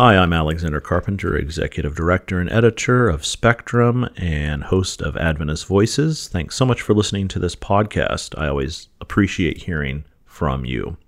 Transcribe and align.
Hi, 0.00 0.16
I'm 0.16 0.32
Alexander 0.32 0.80
Carpenter, 0.80 1.34
Executive 1.34 1.96
Director 1.96 2.38
and 2.38 2.48
Editor 2.52 3.08
of 3.08 3.26
Spectrum 3.26 4.08
and 4.16 4.62
host 4.62 5.02
of 5.02 5.16
Adventist 5.16 5.66
Voices. 5.66 6.28
Thanks 6.28 6.54
so 6.54 6.64
much 6.64 6.82
for 6.82 6.94
listening 6.94 7.26
to 7.26 7.40
this 7.40 7.56
podcast. 7.56 8.38
I 8.38 8.46
always 8.46 8.90
appreciate 9.00 9.64
hearing 9.64 10.04
from 10.24 10.64
you. 10.64 10.98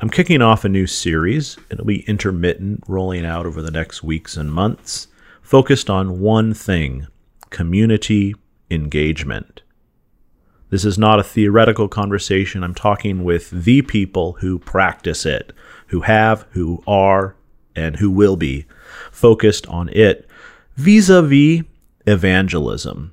I'm 0.00 0.08
kicking 0.08 0.40
off 0.40 0.64
a 0.64 0.70
new 0.70 0.86
series. 0.86 1.58
It'll 1.68 1.84
be 1.84 2.08
intermittent, 2.08 2.82
rolling 2.88 3.26
out 3.26 3.44
over 3.44 3.60
the 3.60 3.70
next 3.70 4.02
weeks 4.02 4.38
and 4.38 4.50
months, 4.50 5.08
focused 5.42 5.90
on 5.90 6.18
one 6.18 6.54
thing 6.54 7.08
community 7.50 8.34
engagement. 8.70 9.60
This 10.70 10.86
is 10.86 10.96
not 10.96 11.20
a 11.20 11.24
theoretical 11.24 11.88
conversation. 11.88 12.64
I'm 12.64 12.74
talking 12.74 13.22
with 13.22 13.50
the 13.50 13.82
people 13.82 14.38
who 14.40 14.58
practice 14.58 15.26
it, 15.26 15.52
who 15.88 16.00
have, 16.00 16.46
who 16.52 16.82
are, 16.86 17.36
and 17.74 17.96
who 17.96 18.10
will 18.10 18.36
be 18.36 18.66
focused 19.10 19.66
on 19.66 19.88
it 19.90 20.28
vis 20.76 21.08
a 21.08 21.22
vis 21.22 21.62
evangelism. 22.06 23.12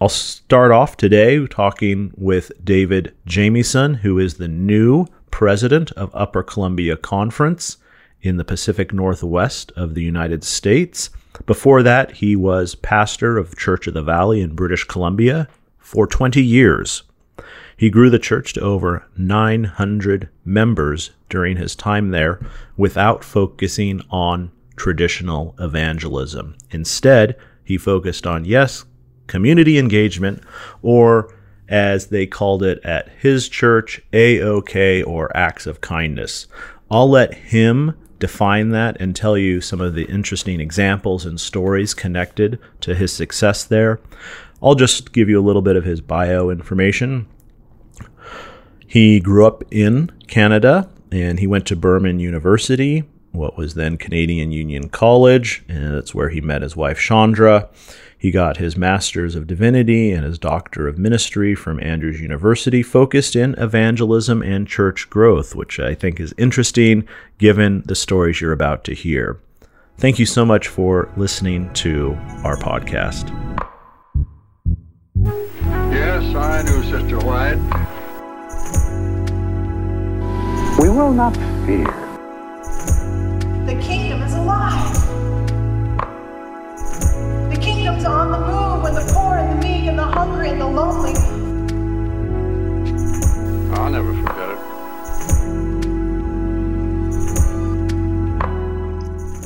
I'll 0.00 0.08
start 0.10 0.72
off 0.72 0.96
today 0.96 1.46
talking 1.46 2.12
with 2.16 2.52
David 2.62 3.14
Jamieson, 3.24 3.94
who 3.94 4.18
is 4.18 4.34
the 4.34 4.48
new 4.48 5.06
president 5.30 5.90
of 5.92 6.14
Upper 6.14 6.42
Columbia 6.42 6.96
Conference 6.96 7.78
in 8.20 8.36
the 8.36 8.44
Pacific 8.44 8.92
Northwest 8.92 9.72
of 9.76 9.94
the 9.94 10.02
United 10.02 10.44
States. 10.44 11.10
Before 11.46 11.82
that, 11.82 12.12
he 12.12 12.36
was 12.36 12.74
pastor 12.74 13.38
of 13.38 13.56
Church 13.56 13.86
of 13.86 13.94
the 13.94 14.02
Valley 14.02 14.40
in 14.40 14.54
British 14.54 14.84
Columbia 14.84 15.48
for 15.78 16.06
20 16.06 16.42
years. 16.42 17.02
He 17.76 17.90
grew 17.90 18.08
the 18.08 18.18
church 18.18 18.54
to 18.54 18.60
over 18.60 19.06
900 19.16 20.28
members 20.44 21.10
during 21.28 21.56
his 21.56 21.76
time 21.76 22.10
there 22.10 22.40
without 22.76 23.22
focusing 23.22 24.00
on 24.10 24.50
traditional 24.76 25.54
evangelism. 25.58 26.56
Instead, 26.70 27.36
he 27.64 27.76
focused 27.76 28.26
on, 28.26 28.44
yes, 28.44 28.84
community 29.26 29.78
engagement, 29.78 30.42
or 30.82 31.34
as 31.68 32.06
they 32.06 32.26
called 32.26 32.62
it 32.62 32.82
at 32.84 33.08
his 33.18 33.48
church, 33.48 34.00
AOK 34.12 35.06
or 35.06 35.36
acts 35.36 35.66
of 35.66 35.80
kindness. 35.80 36.46
I'll 36.90 37.10
let 37.10 37.34
him 37.34 37.94
define 38.18 38.70
that 38.70 38.96
and 39.00 39.14
tell 39.14 39.36
you 39.36 39.60
some 39.60 39.80
of 39.80 39.94
the 39.94 40.04
interesting 40.04 40.60
examples 40.60 41.26
and 41.26 41.38
stories 41.38 41.92
connected 41.92 42.58
to 42.80 42.94
his 42.94 43.12
success 43.12 43.64
there. 43.64 44.00
I'll 44.62 44.74
just 44.74 45.12
give 45.12 45.28
you 45.28 45.38
a 45.38 45.44
little 45.44 45.60
bit 45.60 45.76
of 45.76 45.84
his 45.84 46.00
bio 46.00 46.48
information. 46.48 47.26
He 48.96 49.20
grew 49.20 49.46
up 49.46 49.62
in 49.70 50.08
Canada 50.26 50.88
and 51.12 51.38
he 51.38 51.46
went 51.46 51.66
to 51.66 51.76
Burman 51.76 52.18
University, 52.18 53.04
what 53.32 53.54
was 53.54 53.74
then 53.74 53.98
Canadian 53.98 54.52
Union 54.52 54.88
College, 54.88 55.62
and 55.68 55.94
that's 55.94 56.14
where 56.14 56.30
he 56.30 56.40
met 56.40 56.62
his 56.62 56.76
wife 56.76 56.98
Chandra. 56.98 57.68
He 58.16 58.30
got 58.30 58.56
his 58.56 58.74
Master's 58.74 59.34
of 59.34 59.46
Divinity 59.46 60.12
and 60.12 60.24
his 60.24 60.38
Doctor 60.38 60.88
of 60.88 60.96
Ministry 60.96 61.54
from 61.54 61.78
Andrews 61.82 62.22
University, 62.22 62.82
focused 62.82 63.36
in 63.36 63.52
evangelism 63.58 64.40
and 64.40 64.66
church 64.66 65.10
growth, 65.10 65.54
which 65.54 65.78
I 65.78 65.94
think 65.94 66.18
is 66.18 66.32
interesting 66.38 67.06
given 67.36 67.82
the 67.84 67.94
stories 67.94 68.40
you're 68.40 68.50
about 68.50 68.82
to 68.84 68.94
hear. 68.94 69.38
Thank 69.98 70.18
you 70.18 70.24
so 70.24 70.46
much 70.46 70.68
for 70.68 71.12
listening 71.18 71.70
to 71.74 72.14
our 72.44 72.56
podcast. 72.56 73.28
Yes, 75.92 76.34
I 76.34 76.62
knew 76.62 76.82
Sister 76.84 77.18
White. 77.26 77.95
Will 80.96 81.12
not 81.12 81.36
fear. 81.66 81.84
The 83.66 83.78
kingdom 83.82 84.22
is 84.22 84.32
alive. 84.32 84.94
The 87.50 87.58
kingdom's 87.60 88.06
on 88.06 88.32
the 88.32 88.38
move 88.38 88.82
when 88.82 88.94
the 88.94 89.12
poor 89.12 89.36
and 89.36 89.62
the 89.62 89.68
meek 89.68 89.88
and 89.88 89.98
the 89.98 90.04
hungry 90.04 90.48
and 90.48 90.58
the 90.58 90.66
lonely. 90.66 91.12
Oh, 93.68 93.82
I'll 93.82 93.90
never 93.90 94.14
forget 94.14 94.48
it. 94.48 94.58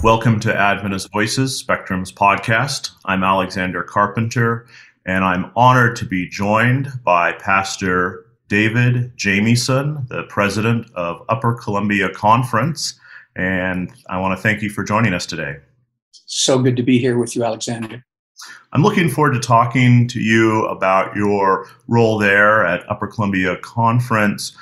Welcome 0.04 0.38
to 0.38 0.56
Adventist 0.56 1.10
Voices, 1.10 1.58
Spectrum's 1.58 2.12
podcast. 2.12 2.92
I'm 3.06 3.24
Alexander 3.24 3.82
Carpenter, 3.82 4.68
and 5.04 5.24
I'm 5.24 5.50
honored 5.56 5.96
to 5.96 6.04
be 6.04 6.28
joined 6.28 6.92
by 7.02 7.32
Pastor 7.32 8.29
David 8.50 9.16
Jamieson, 9.16 10.06
the 10.10 10.24
president 10.24 10.90
of 10.96 11.24
Upper 11.28 11.54
Columbia 11.54 12.10
Conference. 12.10 12.98
And 13.36 13.92
I 14.08 14.18
want 14.18 14.36
to 14.36 14.42
thank 14.42 14.60
you 14.60 14.68
for 14.68 14.82
joining 14.82 15.14
us 15.14 15.24
today. 15.24 15.56
So 16.26 16.58
good 16.58 16.76
to 16.76 16.82
be 16.82 16.98
here 16.98 17.16
with 17.16 17.36
you, 17.36 17.44
Alexander. 17.44 18.04
I'm 18.72 18.82
looking 18.82 19.08
forward 19.08 19.34
to 19.34 19.40
talking 19.40 20.08
to 20.08 20.20
you 20.20 20.66
about 20.66 21.14
your 21.14 21.68
role 21.86 22.18
there 22.18 22.66
at 22.66 22.88
Upper 22.90 23.06
Columbia 23.06 23.56
Conference. 23.58 24.56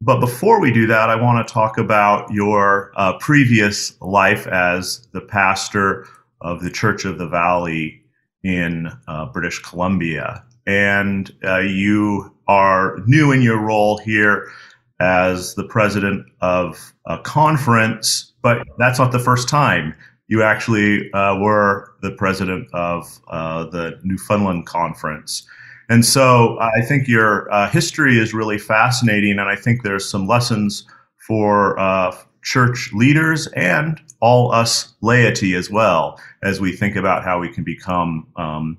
But 0.00 0.18
before 0.20 0.58
we 0.58 0.72
do 0.72 0.86
that, 0.86 1.10
I 1.10 1.14
want 1.14 1.46
to 1.46 1.52
talk 1.52 1.76
about 1.76 2.32
your 2.32 2.90
uh, 2.96 3.18
previous 3.18 4.00
life 4.00 4.46
as 4.46 5.06
the 5.12 5.20
pastor 5.20 6.06
of 6.40 6.62
the 6.62 6.70
Church 6.70 7.04
of 7.04 7.18
the 7.18 7.28
Valley 7.28 8.02
in 8.42 8.90
uh, 9.08 9.26
British 9.26 9.58
Columbia. 9.58 10.42
And 10.66 11.30
uh, 11.44 11.58
you 11.58 12.29
are 12.50 12.98
new 13.06 13.30
in 13.30 13.42
your 13.42 13.60
role 13.60 13.98
here 13.98 14.50
as 14.98 15.54
the 15.54 15.62
president 15.62 16.26
of 16.40 16.92
a 17.06 17.16
conference, 17.18 18.32
but 18.42 18.66
that's 18.76 18.98
not 18.98 19.12
the 19.12 19.20
first 19.20 19.48
time. 19.48 19.94
You 20.26 20.42
actually 20.42 21.12
uh, 21.12 21.38
were 21.38 21.92
the 22.02 22.10
president 22.10 22.68
of 22.72 23.20
uh, 23.28 23.64
the 23.70 24.00
Newfoundland 24.02 24.66
Conference. 24.66 25.46
And 25.88 26.04
so 26.04 26.58
I 26.60 26.82
think 26.82 27.06
your 27.06 27.52
uh, 27.52 27.70
history 27.70 28.18
is 28.18 28.34
really 28.34 28.58
fascinating, 28.58 29.38
and 29.38 29.48
I 29.48 29.54
think 29.54 29.84
there's 29.84 30.08
some 30.08 30.26
lessons 30.26 30.84
for 31.26 31.78
uh, 31.78 32.16
church 32.42 32.90
leaders 32.92 33.46
and 33.48 34.00
all 34.20 34.50
us 34.52 34.92
laity 35.02 35.54
as 35.54 35.70
well 35.70 36.20
as 36.42 36.60
we 36.60 36.72
think 36.72 36.96
about 36.96 37.22
how 37.22 37.38
we 37.38 37.48
can 37.48 37.62
become 37.62 38.26
um, 38.36 38.76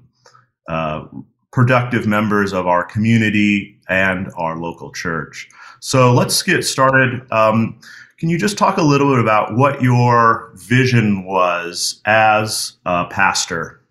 uh, 0.67 1.05
productive 1.51 2.07
members 2.07 2.53
of 2.53 2.67
our 2.67 2.83
community 2.83 3.77
and 3.89 4.31
our 4.37 4.57
local 4.57 4.91
church. 4.91 5.49
So 5.79 6.13
let's 6.13 6.41
get 6.41 6.63
started. 6.63 7.21
Um, 7.31 7.79
can 8.17 8.29
you 8.29 8.37
just 8.37 8.57
talk 8.57 8.77
a 8.77 8.83
little 8.83 9.11
bit 9.11 9.19
about 9.19 9.55
what 9.57 9.81
your 9.81 10.51
vision 10.55 11.25
was 11.25 12.01
as 12.05 12.73
a 12.85 13.05
pastor? 13.05 13.81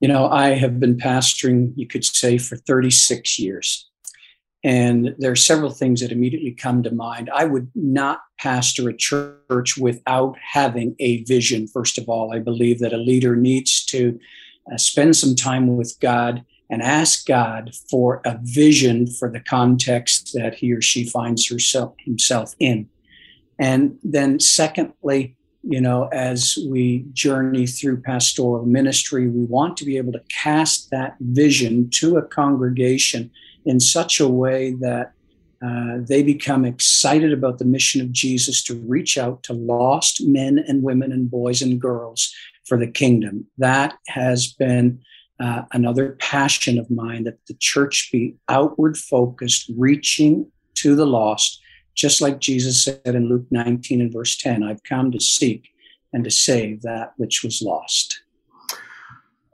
You 0.00 0.08
know, 0.08 0.28
I 0.28 0.50
have 0.54 0.80
been 0.80 0.96
pastoring, 0.96 1.72
you 1.76 1.86
could 1.86 2.04
say, 2.04 2.38
for 2.38 2.56
36 2.56 3.38
years. 3.38 3.86
And 4.64 5.14
there 5.18 5.30
are 5.30 5.36
several 5.36 5.70
things 5.70 6.00
that 6.00 6.12
immediately 6.12 6.52
come 6.52 6.82
to 6.82 6.90
mind. 6.90 7.30
I 7.34 7.44
would 7.44 7.70
not 7.74 8.20
pastor 8.38 8.88
a 8.88 8.96
church 8.96 9.76
without 9.78 10.36
having 10.38 10.96
a 10.98 11.22
vision, 11.24 11.66
first 11.66 11.98
of 11.98 12.08
all. 12.08 12.32
I 12.32 12.38
believe 12.38 12.78
that 12.80 12.92
a 12.92 12.98
leader 12.98 13.36
needs 13.36 13.84
to 13.86 14.18
uh, 14.72 14.76
spend 14.76 15.16
some 15.16 15.34
time 15.34 15.76
with 15.76 15.98
God 16.00 16.44
and 16.70 16.82
ask 16.82 17.26
God 17.26 17.72
for 17.90 18.22
a 18.24 18.38
vision 18.42 19.06
for 19.06 19.28
the 19.28 19.40
context 19.40 20.30
that 20.34 20.54
he 20.54 20.72
or 20.72 20.80
she 20.80 21.04
finds 21.04 21.48
herself 21.48 21.94
himself 21.98 22.54
in. 22.60 22.88
And 23.58 23.98
then 24.02 24.40
secondly, 24.40 25.36
you 25.62 25.80
know, 25.80 26.08
as 26.12 26.56
we 26.68 27.04
journey 27.12 27.66
through 27.66 28.00
pastoral 28.00 28.64
ministry, 28.64 29.28
we 29.28 29.44
want 29.44 29.76
to 29.78 29.84
be 29.84 29.98
able 29.98 30.12
to 30.12 30.22
cast 30.30 30.90
that 30.90 31.16
vision 31.20 31.90
to 31.94 32.16
a 32.16 32.22
congregation 32.22 33.30
in 33.66 33.78
such 33.80 34.20
a 34.20 34.28
way 34.28 34.72
that 34.80 35.12
uh, 35.62 35.98
they 36.08 36.22
become 36.22 36.64
excited 36.64 37.34
about 37.34 37.58
the 37.58 37.66
mission 37.66 38.00
of 38.00 38.10
Jesus 38.12 38.62
to 38.62 38.74
reach 38.86 39.18
out 39.18 39.42
to 39.42 39.52
lost 39.52 40.26
men 40.26 40.64
and 40.66 40.82
women 40.82 41.12
and 41.12 41.30
boys 41.30 41.60
and 41.60 41.78
girls 41.78 42.34
for 42.70 42.78
the 42.78 42.86
kingdom. 42.86 43.44
That 43.58 43.94
has 44.06 44.52
been 44.52 45.02
uh, 45.40 45.62
another 45.72 46.12
passion 46.20 46.78
of 46.78 46.88
mine 46.88 47.24
that 47.24 47.44
the 47.48 47.54
church 47.54 48.10
be 48.12 48.36
outward 48.48 48.96
focused, 48.96 49.72
reaching 49.76 50.46
to 50.74 50.94
the 50.94 51.04
lost, 51.04 51.60
just 51.96 52.20
like 52.20 52.38
Jesus 52.38 52.84
said 52.84 53.00
in 53.04 53.28
Luke 53.28 53.46
19 53.50 54.00
and 54.00 54.12
verse 54.12 54.36
10 54.36 54.62
I've 54.62 54.84
come 54.84 55.10
to 55.10 55.18
seek 55.18 55.68
and 56.12 56.22
to 56.22 56.30
save 56.30 56.82
that 56.82 57.12
which 57.16 57.42
was 57.42 57.60
lost. 57.60 58.22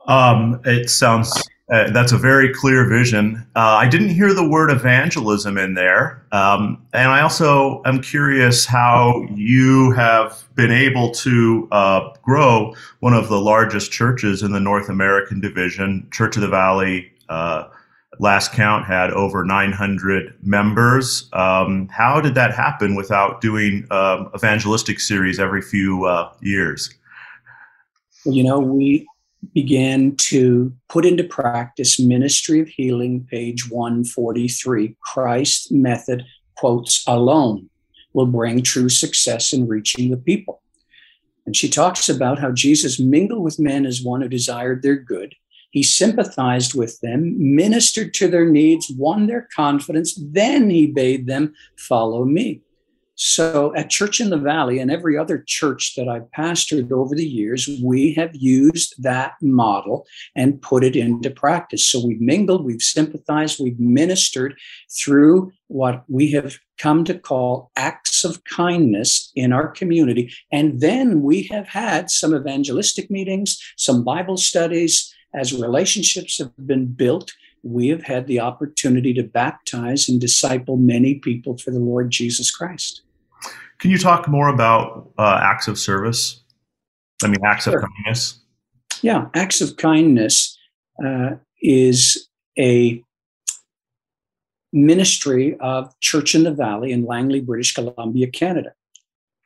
Um, 0.07 0.61
it 0.67 0.91
sounds 0.91 1.33
uh, 1.69 1.91
that's 1.91 2.13
a 2.13 2.19
very 2.19 2.55
clear 2.55 2.89
vision. 2.89 3.45
Uh, 3.57 3.77
I 3.81 3.89
didn't 3.89 4.11
hear 4.11 4.33
the 4.33 4.49
word 4.49 4.71
evangelism 4.71 5.59
in 5.59 5.75
there. 5.75 6.25
Um, 6.31 6.81
and 6.93 7.09
I 7.09 7.21
also 7.23 7.83
am 7.85 8.01
curious 8.01 8.65
how 8.65 9.27
you 9.35 9.91
have 9.93 10.45
been 10.55 10.71
able 10.71 11.11
to 11.13 11.69
uh, 11.73 12.11
grow 12.23 12.73
one 13.01 13.15
of 13.15 13.29
the 13.29 13.41
largest 13.41 13.91
churches 13.91 14.43
in 14.43 14.53
the 14.53 14.61
North 14.61 14.89
American 14.89 15.41
division, 15.41 16.07
Church 16.13 16.37
of 16.37 16.43
the 16.43 16.49
Valley, 16.49 17.11
uh, 17.29 17.65
last 18.19 18.53
count 18.53 18.87
had 18.87 19.11
over 19.11 19.45
900 19.45 20.35
members. 20.43 21.29
Um, 21.33 21.89
how 21.89 22.21
did 22.21 22.35
that 22.37 22.55
happen 22.55 22.95
without 22.95 23.41
doing 23.41 23.87
um, 23.91 24.31
evangelistic 24.35 25.01
series 25.01 25.39
every 25.39 25.63
few 25.63 26.05
uh, 26.05 26.33
years? 26.41 26.91
Well, 28.25 28.35
you 28.35 28.45
know, 28.45 28.59
we 28.59 29.07
began 29.55 30.17
to 30.17 30.73
put 30.89 31.05
into 31.05 31.25
practice 31.25 32.01
Ministry 32.01 32.61
of 32.61 32.69
Healing, 32.69 33.27
page 33.31 33.71
143. 33.71 34.97
Christ 35.01 35.73
method, 35.73 36.25
quotes, 36.57 37.05
alone 37.07 37.69
will 38.13 38.27
bring 38.27 38.63
true 38.63 38.89
success 38.89 39.53
in 39.53 39.69
reaching 39.69 40.11
the 40.11 40.17
people. 40.17 40.63
And 41.45 41.55
she 41.55 41.69
talks 41.69 42.09
about 42.09 42.39
how 42.39 42.51
Jesus 42.51 42.99
mingled 42.99 43.43
with 43.43 43.61
men 43.61 43.87
as 43.87 44.03
one 44.03 44.23
who 44.23 44.29
desired 44.29 44.83
their 44.83 44.97
good 44.97 45.35
he 45.77 45.83
sympathized 45.83 46.73
with 46.73 46.99
them, 47.01 47.35
ministered 47.55 48.15
to 48.15 48.29
their 48.29 48.47
needs, 48.47 48.91
won 48.97 49.27
their 49.27 49.47
confidence. 49.55 50.19
Then 50.19 50.71
he 50.71 50.87
bade 50.87 51.27
them 51.27 51.55
follow 51.77 52.25
me. 52.25 52.63
So 53.17 53.75
at 53.75 53.89
Church 53.89 54.21
in 54.21 54.29
the 54.29 54.37
Valley 54.37 54.79
and 54.79 54.91
every 54.91 55.17
other 55.17 55.43
church 55.47 55.95
that 55.97 56.07
I've 56.07 56.31
pastored 56.37 56.93
over 56.93 57.15
the 57.15 57.27
years, 57.27 57.69
we 57.83 58.13
have 58.13 58.37
used 58.37 59.03
that 59.03 59.33
model 59.41 60.07
and 60.35 60.61
put 60.61 60.85
it 60.85 60.95
into 60.95 61.31
practice. 61.31 61.87
So 61.87 62.07
we've 62.07 62.21
mingled, 62.21 62.65
we've 62.65 62.83
sympathized, 62.83 63.59
we've 63.59 63.81
ministered 63.81 64.55
through 64.91 65.51
what 65.69 66.05
we 66.09 66.31
have 66.33 66.59
come 66.79 67.05
to 67.05 67.19
call 67.19 67.71
acts 67.75 68.23
of 68.23 68.45
kindness 68.45 69.33
in 69.35 69.51
our 69.51 69.69
community. 69.69 70.31
And 70.53 70.83
then 70.83 71.23
we 71.23 71.45
have 71.45 71.69
had 71.69 72.11
some 72.11 72.35
evangelistic 72.35 73.11
meetings, 73.11 73.59
some 73.79 74.05
Bible 74.05 74.37
studies, 74.37 75.11
as 75.35 75.55
relationships 75.55 76.39
have 76.39 76.53
been 76.67 76.87
built, 76.87 77.33
we 77.63 77.89
have 77.89 78.03
had 78.03 78.27
the 78.27 78.41
opportunity 78.41 79.13
to 79.15 79.23
baptize 79.23 80.09
and 80.09 80.21
disciple 80.21 80.77
many 80.77 81.17
people 81.17 81.57
for 81.59 81.71
the 81.71 81.81
Lord 81.81 82.11
Jesus 82.11 82.51
Christ. 82.51 83.03
Can 83.79 83.91
you 83.91 83.99
talk 83.99 84.29
more 84.29 84.49
about 84.49 85.11
uh, 85.19 85.41
acts 85.43 85.69
of 85.69 85.79
service? 85.79 86.43
I 87.23 87.29
mean, 87.29 87.39
acts 87.45 87.65
sure. 87.65 87.79
of 87.79 87.85
kindness? 87.85 88.41
Yeah, 89.03 89.27
acts 89.35 89.61
of 89.61 89.77
kindness 89.77 90.57
uh, 91.05 91.37
is 91.61 92.29
a 92.59 93.03
ministry 94.73 95.57
of 95.61 95.99
Church 96.01 96.35
in 96.35 96.45
the 96.45 96.53
Valley 96.53 96.93
in 96.93 97.05
Langley, 97.05 97.41
British 97.41 97.75
Columbia, 97.75 98.31
Canada 98.31 98.73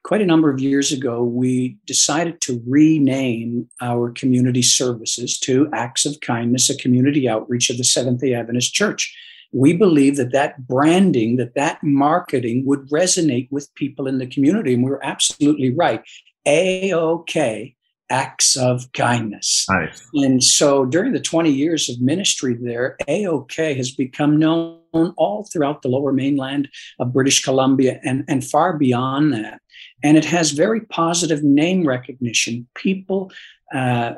quite 0.02 0.22
a 0.22 0.26
number 0.26 0.50
of 0.50 0.60
years 0.60 0.92
ago, 0.92 1.22
we 1.22 1.76
decided 1.86 2.40
to 2.42 2.62
rename 2.66 3.68
our 3.80 4.10
community 4.10 4.62
services 4.62 5.38
to 5.38 5.68
Acts 5.72 6.06
of 6.06 6.20
Kindness, 6.20 6.70
a 6.70 6.76
community 6.76 7.28
outreach 7.28 7.70
of 7.70 7.78
the 7.78 7.84
Seventh 7.84 8.20
day 8.20 8.34
Adventist 8.34 8.72
Church. 8.72 9.14
We 9.52 9.72
believe 9.72 10.16
that 10.16 10.32
that 10.32 10.66
branding, 10.66 11.36
that 11.36 11.54
that 11.54 11.82
marketing 11.82 12.64
would 12.66 12.88
resonate 12.90 13.48
with 13.50 13.74
people 13.74 14.06
in 14.06 14.18
the 14.18 14.26
community. 14.26 14.74
And 14.74 14.84
we 14.84 14.90
were 14.90 15.04
absolutely 15.04 15.70
right. 15.74 16.02
A-OK, 16.46 17.74
acts 18.10 18.56
of 18.56 18.90
kindness. 18.92 19.66
Nice. 19.70 20.08
And 20.14 20.42
so 20.42 20.84
during 20.84 21.12
the 21.12 21.20
20 21.20 21.50
years 21.50 21.88
of 21.88 22.00
ministry 22.00 22.56
there, 22.60 22.96
A-OK 23.08 23.74
has 23.74 23.90
become 23.92 24.38
known 24.38 24.80
all 25.16 25.48
throughout 25.52 25.82
the 25.82 25.88
lower 25.88 26.12
mainland 26.12 26.68
of 26.98 27.12
British 27.12 27.42
Columbia 27.42 28.00
and, 28.04 28.24
and 28.28 28.44
far 28.44 28.76
beyond 28.76 29.32
that. 29.32 29.60
And 30.02 30.16
it 30.16 30.24
has 30.24 30.50
very 30.50 30.80
positive 30.80 31.42
name 31.42 31.86
recognition. 31.86 32.66
People 32.74 33.30
uh, 33.72 34.14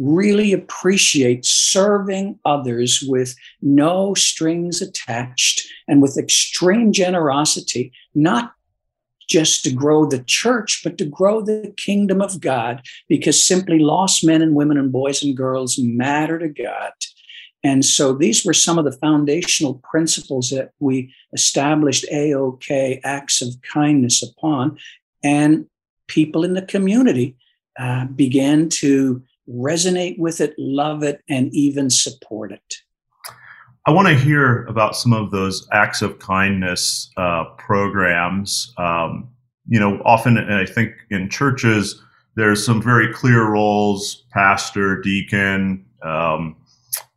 really 0.00 0.52
appreciate 0.52 1.44
serving 1.44 2.38
others 2.44 3.04
with 3.06 3.34
no 3.60 4.14
strings 4.14 4.80
attached 4.80 5.62
and 5.86 6.00
with 6.00 6.16
extreme 6.16 6.90
generosity, 6.90 7.92
not 8.14 8.54
just 9.28 9.62
to 9.62 9.70
grow 9.70 10.06
the 10.06 10.24
church, 10.26 10.80
but 10.82 10.98
to 10.98 11.04
grow 11.04 11.40
the 11.40 11.72
kingdom 11.76 12.20
of 12.20 12.40
God, 12.40 12.82
because 13.08 13.44
simply 13.44 13.78
lost 13.78 14.24
men 14.24 14.42
and 14.42 14.54
women 14.54 14.78
and 14.78 14.90
boys 14.90 15.22
and 15.22 15.36
girls 15.36 15.78
matter 15.78 16.38
to 16.38 16.48
God. 16.48 16.92
And 17.62 17.84
so 17.84 18.14
these 18.14 18.44
were 18.44 18.54
some 18.54 18.78
of 18.78 18.86
the 18.86 18.98
foundational 18.98 19.82
principles 19.84 20.48
that 20.48 20.70
we 20.80 21.14
established 21.34 22.06
AOK, 22.10 23.00
acts 23.04 23.42
of 23.42 23.54
kindness, 23.62 24.22
upon. 24.22 24.78
And 25.22 25.66
people 26.08 26.42
in 26.42 26.54
the 26.54 26.62
community 26.62 27.36
uh, 27.78 28.06
began 28.06 28.70
to 28.70 29.22
resonate 29.50 30.18
with 30.18 30.40
it, 30.40 30.54
love 30.58 31.02
it, 31.02 31.22
and 31.28 31.52
even 31.54 31.90
support 31.90 32.52
it. 32.52 32.74
I 33.86 33.92
want 33.92 34.08
to 34.08 34.14
hear 34.14 34.64
about 34.66 34.94
some 34.94 35.12
of 35.12 35.30
those 35.30 35.66
acts 35.72 36.02
of 36.02 36.18
kindness 36.18 37.10
uh, 37.16 37.44
programs. 37.58 38.72
Um, 38.76 39.30
you 39.66 39.80
know, 39.80 40.00
often 40.04 40.38
I 40.38 40.66
think 40.66 40.92
in 41.10 41.30
churches, 41.30 42.02
there's 42.36 42.64
some 42.64 42.82
very 42.82 43.12
clear 43.12 43.48
roles 43.48 44.26
pastor, 44.32 45.00
deacon, 45.00 45.86
um, 46.02 46.56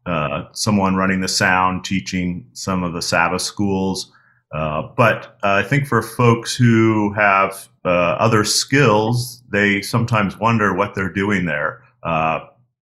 uh, 0.05 0.45
someone 0.53 0.95
running 0.95 1.21
the 1.21 1.27
sound, 1.27 1.85
teaching 1.85 2.45
some 2.53 2.83
of 2.83 2.93
the 2.93 3.01
Sabbath 3.01 3.41
schools. 3.41 4.11
Uh, 4.53 4.83
but 4.95 5.37
uh, 5.43 5.53
I 5.53 5.63
think 5.63 5.87
for 5.87 6.01
folks 6.01 6.55
who 6.55 7.11
have 7.13 7.67
uh, 7.85 8.15
other 8.19 8.43
skills, 8.43 9.41
they 9.51 9.81
sometimes 9.81 10.37
wonder 10.37 10.73
what 10.73 10.93
they're 10.95 11.11
doing 11.11 11.45
there. 11.45 11.83
Uh, 12.03 12.47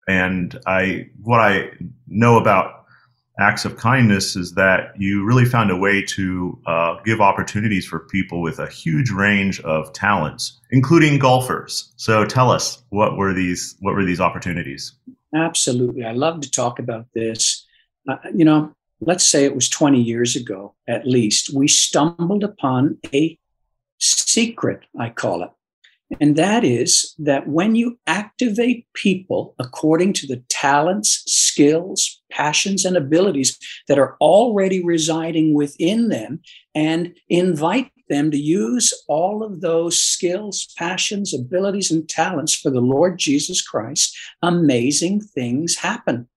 and 0.08 0.60
I, 0.66 1.10
what 1.22 1.40
I 1.40 1.72
know 2.08 2.38
about 2.38 2.86
acts 3.40 3.66
of 3.66 3.78
kindness 3.78 4.36
is 4.36 4.54
that 4.54 4.92
you 4.98 5.24
really 5.26 5.46
found 5.46 5.72
a 5.72 5.76
way 5.76 6.04
to 6.04 6.60
uh, 6.68 6.96
give 7.06 7.22
opportunities 7.22 7.86
for 7.86 8.00
people 8.00 8.42
with 8.42 8.60
a 8.60 8.68
huge 8.68 9.10
range 9.10 9.60
of 9.62 9.92
talents, 9.94 10.60
including 10.72 11.18
golfers. 11.18 11.94
So 11.96 12.26
tell 12.26 12.52
us 12.52 12.84
what 12.90 13.18
were 13.18 13.34
these 13.34 13.76
what 13.80 13.96
were 13.96 14.06
these 14.06 14.20
opportunities? 14.20 14.94
Absolutely, 15.36 16.04
I 16.04 16.12
love 16.12 16.42
to 16.42 16.52
talk 16.52 16.78
about 16.80 17.08
this. 17.14 17.66
you 18.36 18.46
know, 18.46 18.74
let's 19.00 19.26
say 19.26 19.46
it 19.46 19.56
was 19.56 19.70
20 19.70 20.00
years 20.00 20.36
ago 20.36 20.76
at 20.88 21.08
least, 21.08 21.54
we 21.54 21.68
stumbled 21.68 22.44
upon 22.44 22.98
a 23.14 23.38
secret, 24.00 24.82
I 25.00 25.10
call 25.10 25.44
it. 25.44 25.52
And 26.20 26.36
that 26.36 26.64
is 26.64 27.16
that 27.20 27.48
when 27.48 27.76
you 27.76 27.98
activate 28.06 28.86
people 28.94 29.56
according 29.60 30.14
to 30.14 30.28
the 30.28 30.44
talents, 30.50 31.24
skills, 31.26 32.22
passions, 32.30 32.84
and 32.84 32.98
abilities 32.98 33.58
that 33.88 33.98
are 33.98 34.18
already 34.20 34.84
residing 34.84 35.54
within 35.54 36.10
them 36.10 36.42
and 36.76 37.16
invite 37.30 37.92
them 38.10 38.30
to 38.30 38.38
use 38.38 38.94
all 39.08 39.42
of 39.42 39.62
those 39.62 39.98
skills, 39.98 40.74
passions, 40.78 41.34
abilities, 41.34 41.92
and 41.92 42.10
talents 42.10 42.54
for 42.54 42.70
the 42.70 42.82
Lord 42.82 43.18
Jesus 43.18 43.62
Christ, 43.62 44.16
amazing 44.42 45.22
things 45.22 45.78
happen. 45.78 46.28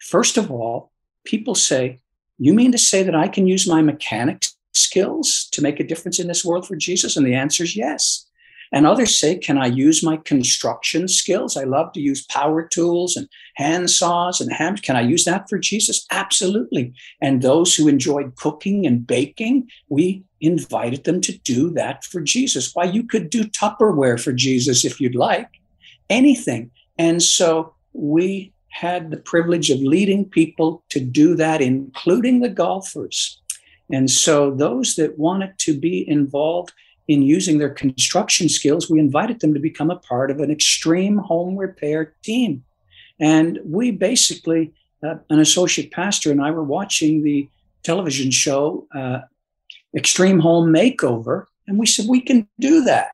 First 0.00 0.36
of 0.36 0.50
all, 0.50 0.90
people 1.24 1.54
say, 1.54 2.00
You 2.38 2.54
mean 2.54 2.72
to 2.72 2.78
say 2.78 3.04
that 3.04 3.14
I 3.14 3.28
can 3.28 3.46
use 3.46 3.68
my 3.68 3.82
mechanics 3.82 4.56
skills 4.72 5.48
to 5.52 5.62
make 5.62 5.78
a 5.78 5.86
difference 5.86 6.18
in 6.18 6.26
this 6.26 6.44
world 6.44 6.66
for 6.66 6.76
Jesus? 6.76 7.16
And 7.16 7.24
the 7.24 7.34
answer 7.34 7.62
is 7.62 7.76
yes. 7.76 8.26
And 8.72 8.86
others 8.86 9.18
say, 9.18 9.36
Can 9.36 9.58
I 9.58 9.66
use 9.66 10.02
my 10.02 10.16
construction 10.16 11.06
skills? 11.06 11.56
I 11.56 11.64
love 11.64 11.92
to 11.92 12.00
use 12.00 12.24
power 12.26 12.66
tools 12.66 13.16
and 13.16 13.28
hand 13.56 13.90
saws 13.90 14.40
and 14.40 14.52
hammers. 14.52 14.80
Can 14.80 14.96
I 14.96 15.02
use 15.02 15.24
that 15.26 15.48
for 15.48 15.58
Jesus? 15.58 16.06
Absolutely. 16.10 16.94
And 17.20 17.42
those 17.42 17.74
who 17.74 17.86
enjoyed 17.86 18.36
cooking 18.36 18.86
and 18.86 19.06
baking, 19.06 19.68
we 19.88 20.24
invited 20.40 21.04
them 21.04 21.20
to 21.20 21.38
do 21.38 21.70
that 21.70 22.04
for 22.04 22.20
Jesus. 22.20 22.74
Why, 22.74 22.84
you 22.84 23.04
could 23.04 23.28
do 23.28 23.44
Tupperware 23.44 24.20
for 24.20 24.32
Jesus 24.32 24.84
if 24.84 25.00
you'd 25.00 25.14
like, 25.14 25.48
anything. 26.08 26.70
And 26.98 27.22
so 27.22 27.74
we 27.92 28.52
had 28.70 29.10
the 29.10 29.18
privilege 29.18 29.68
of 29.70 29.80
leading 29.80 30.24
people 30.24 30.82
to 30.88 30.98
do 30.98 31.34
that, 31.36 31.60
including 31.60 32.40
the 32.40 32.48
golfers. 32.48 33.38
And 33.90 34.10
so 34.10 34.50
those 34.50 34.94
that 34.96 35.18
wanted 35.18 35.58
to 35.58 35.78
be 35.78 36.08
involved 36.08 36.72
in 37.08 37.22
using 37.22 37.58
their 37.58 37.70
construction 37.70 38.48
skills, 38.48 38.90
we 38.90 38.98
invited 38.98 39.40
them 39.40 39.54
to 39.54 39.60
become 39.60 39.90
a 39.90 39.96
part 39.96 40.30
of 40.30 40.40
an 40.40 40.50
extreme 40.50 41.18
home 41.18 41.56
repair 41.56 42.14
team. 42.22 42.64
And 43.20 43.58
we 43.64 43.90
basically, 43.90 44.72
uh, 45.02 45.16
an 45.30 45.40
associate 45.40 45.90
pastor 45.90 46.30
and 46.30 46.40
I 46.40 46.50
were 46.50 46.64
watching 46.64 47.22
the 47.22 47.48
television 47.82 48.30
show 48.30 48.86
uh, 48.94 49.20
Extreme 49.96 50.38
Home 50.40 50.72
Makeover, 50.72 51.46
and 51.66 51.78
we 51.78 51.86
said, 51.86 52.06
we 52.08 52.20
can 52.20 52.48
do 52.58 52.82
that 52.84 53.12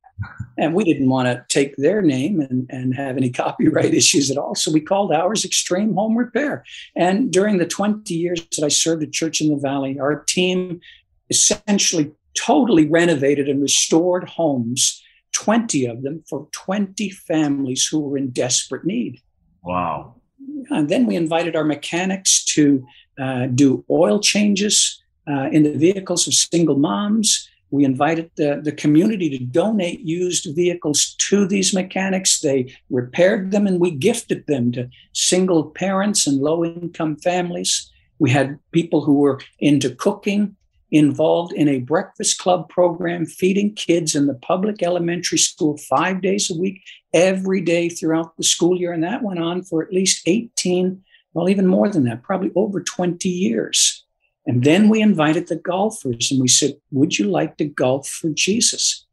and 0.57 0.75
we 0.75 0.85
didn't 0.85 1.09
want 1.09 1.27
to 1.29 1.45
take 1.49 1.77
their 1.77 2.03
name 2.03 2.41
and, 2.41 2.67
and 2.71 2.95
have 2.95 3.17
any 3.17 3.31
copyright 3.43 3.95
issues 3.95 4.31
at 4.31 4.37
all. 4.37 4.55
So 4.55 4.73
we 4.73 4.81
called 4.81 5.13
ours 5.13 5.45
Extreme 5.45 5.95
Home 5.95 6.17
Repair. 6.17 6.65
And 6.97 7.31
during 7.33 7.59
the 7.59 7.67
20 7.67 8.13
years 8.13 8.45
that 8.57 8.65
I 8.65 8.69
served 8.69 9.03
at 9.03 9.13
Church 9.13 9.41
in 9.41 9.49
the 9.49 9.57
Valley, 9.57 9.99
our 9.99 10.25
team 10.25 10.81
essentially 11.31 12.13
totally 12.35 12.87
renovated 12.87 13.49
and 13.49 13.63
restored 13.63 14.29
homes, 14.29 15.03
20 15.33 15.87
of 15.87 16.03
them 16.03 16.23
for 16.29 16.49
20 16.53 17.11
families 17.11 17.87
who 17.87 18.01
were 18.01 18.17
in 18.17 18.31
desperate 18.31 18.85
need. 18.85 19.21
Wow. 19.63 20.15
And 20.71 20.89
then 20.89 21.07
we 21.07 21.17
invited 21.17 21.57
our 21.57 21.65
mechanics 21.65 22.45
to 22.47 22.87
uh, 23.19 23.47
do 23.47 23.85
oil 23.91 24.21
changes 24.21 25.03
uh, 25.29 25.49
in 25.51 25.63
the 25.63 25.77
vehicles 25.77 26.27
of 26.27 26.35
single 26.35 26.79
moms. 26.79 27.49
We 27.71 27.85
invited 27.85 28.31
the, 28.37 28.61
the 28.63 28.73
community 28.73 29.29
to 29.31 29.45
donate 29.45 30.01
used 30.01 30.49
vehicles 30.55 31.15
to 31.19 31.47
these 31.47 31.75
mechanics. 31.75 32.41
They 32.41 32.75
repaired 32.89 33.51
them 33.51 33.67
and 33.67 33.79
we 33.79 33.91
gifted 33.91 34.47
them 34.47 34.73
to 34.73 34.89
single 35.13 35.65
parents 35.65 36.27
and 36.27 36.39
low 36.39 36.65
income 36.65 37.17
families. 37.17 37.91
We 38.19 38.31
had 38.31 38.59
people 38.73 39.03
who 39.05 39.15
were 39.15 39.41
into 39.59 39.95
cooking 39.95 40.57
involved 40.91 41.53
in 41.53 41.69
a 41.69 41.81
breakfast 41.81 42.39
club 42.39 42.69
program, 42.69 43.27
feeding 43.27 43.75
kids 43.75 44.15
in 44.15 44.27
the 44.27 44.35
public 44.35 44.83
elementary 44.83 45.39
school 45.39 45.77
five 45.77 46.23
days 46.23 46.51
a 46.51 46.59
week, 46.59 46.83
every 47.13 47.61
day 47.61 47.89
throughout 47.89 48.37
the 48.37 48.45
school 48.45 48.77
year. 48.79 48.93
And 48.93 49.05
that 49.05 49.23
went 49.23 49.41
on 49.41 49.63
for 49.63 49.83
at 49.83 49.93
least 49.93 50.23
18, 50.27 51.03
well, 51.35 51.49
even 51.49 51.67
more 51.67 51.89
than 51.89 52.05
that, 52.05 52.23
probably 52.23 52.51
over 52.55 52.83
20 52.83 53.29
years. 53.29 54.05
And 54.47 54.65
then 54.65 54.89
we 54.89 55.03
invited 55.03 55.49
the 55.49 55.57
golfers 55.57 56.31
and 56.31 56.41
we 56.41 56.49
said, 56.49 56.75
Would 56.91 57.19
you 57.19 57.27
like 57.27 57.59
to 57.59 57.67
golf 57.67 58.09
for 58.09 58.31
Jesus? 58.31 59.07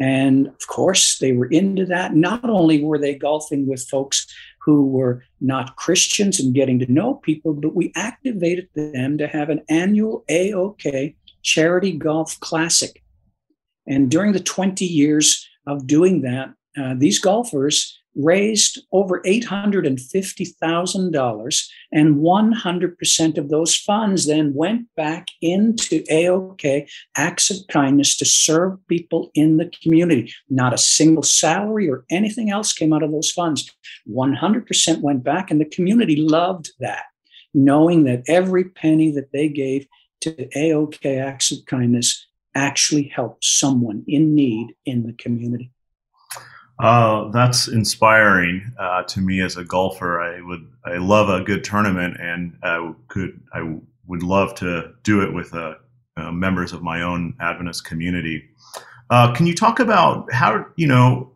And 0.00 0.48
of 0.48 0.66
course, 0.66 1.18
they 1.18 1.32
were 1.32 1.46
into 1.46 1.86
that. 1.86 2.16
Not 2.16 2.44
only 2.48 2.82
were 2.82 2.98
they 2.98 3.14
golfing 3.14 3.68
with 3.68 3.88
folks 3.88 4.26
who 4.64 4.86
were 4.86 5.24
not 5.40 5.76
Christians 5.76 6.38
and 6.38 6.54
getting 6.54 6.78
to 6.78 6.92
know 6.92 7.14
people, 7.14 7.52
but 7.52 7.74
we 7.74 7.92
activated 7.96 8.68
them 8.74 9.18
to 9.18 9.26
have 9.26 9.50
an 9.50 9.62
annual 9.68 10.24
AOK 10.30 11.14
charity 11.42 11.92
golf 11.92 12.38
classic. 12.40 13.02
And 13.86 14.10
during 14.10 14.32
the 14.32 14.40
20 14.40 14.84
years 14.84 15.48
of 15.66 15.86
doing 15.86 16.22
that, 16.22 16.54
uh, 16.80 16.94
these 16.96 17.18
golfers 17.18 17.98
raised 18.14 18.78
over 18.92 19.20
$850,000, 19.22 21.68
and 21.92 22.16
100% 22.16 23.38
of 23.38 23.48
those 23.48 23.74
funds 23.74 24.26
then 24.26 24.52
went 24.54 24.86
back 24.96 25.28
into 25.40 26.02
AOK, 26.10 26.88
acts 27.16 27.50
of 27.50 27.56
kindness 27.68 28.16
to 28.16 28.24
serve 28.24 28.76
people 28.88 29.30
in 29.34 29.56
the 29.56 29.70
community. 29.82 30.32
Not 30.50 30.74
a 30.74 30.78
single 30.78 31.22
salary 31.22 31.88
or 31.88 32.04
anything 32.10 32.50
else 32.50 32.72
came 32.72 32.92
out 32.92 33.02
of 33.02 33.12
those 33.12 33.30
funds. 33.30 33.70
100% 34.10 35.00
went 35.00 35.24
back, 35.24 35.50
and 35.50 35.60
the 35.60 35.64
community 35.64 36.16
loved 36.16 36.70
that, 36.80 37.04
knowing 37.54 38.04
that 38.04 38.24
every 38.28 38.64
penny 38.64 39.10
that 39.12 39.32
they 39.32 39.48
gave 39.48 39.86
to 40.20 40.48
AOK 40.56 41.20
acts 41.20 41.50
of 41.50 41.64
kindness 41.66 42.26
actually 42.54 43.04
helped 43.04 43.44
someone 43.44 44.04
in 44.06 44.34
need 44.34 44.74
in 44.84 45.06
the 45.06 45.14
community. 45.14 45.70
Uh, 46.82 47.30
that's 47.30 47.68
inspiring 47.68 48.72
uh, 48.76 49.04
to 49.04 49.20
me 49.20 49.40
as 49.40 49.56
a 49.56 49.62
golfer. 49.62 50.20
I 50.20 50.40
would 50.42 50.68
I 50.84 50.96
love 50.96 51.28
a 51.28 51.44
good 51.44 51.62
tournament, 51.62 52.16
and 52.18 52.58
I 52.64 52.92
could 53.06 53.40
I 53.54 53.76
would 54.08 54.24
love 54.24 54.56
to 54.56 54.92
do 55.04 55.22
it 55.22 55.32
with 55.32 55.54
uh, 55.54 55.74
uh 56.16 56.32
members 56.32 56.72
of 56.72 56.82
my 56.82 57.00
own 57.00 57.34
Adventist 57.40 57.84
community. 57.84 58.48
Uh, 59.10 59.32
can 59.32 59.46
you 59.46 59.54
talk 59.54 59.78
about 59.78 60.32
how 60.32 60.66
you 60.74 60.88
know 60.88 61.30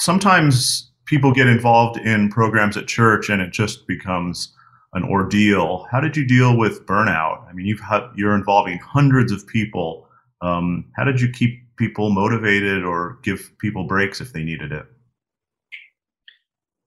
sometimes 0.00 0.92
people 1.06 1.32
get 1.32 1.48
involved 1.48 1.98
in 1.98 2.28
programs 2.28 2.76
at 2.76 2.86
church 2.86 3.28
and 3.28 3.42
it 3.42 3.50
just 3.50 3.88
becomes 3.88 4.54
an 4.92 5.02
ordeal? 5.02 5.88
How 5.90 5.98
did 5.98 6.16
you 6.16 6.24
deal 6.24 6.56
with 6.56 6.86
burnout? 6.86 7.44
I 7.48 7.52
mean, 7.52 7.66
you've 7.66 7.80
had, 7.80 8.02
you're 8.14 8.36
involving 8.36 8.78
hundreds 8.78 9.32
of 9.32 9.44
people. 9.48 10.06
Um, 10.40 10.84
how 10.96 11.02
did 11.02 11.20
you 11.20 11.32
keep 11.32 11.63
people 11.76 12.10
motivated 12.10 12.84
or 12.84 13.18
give 13.22 13.50
people 13.58 13.84
breaks 13.84 14.20
if 14.20 14.32
they 14.32 14.42
needed 14.42 14.72
it? 14.72 14.86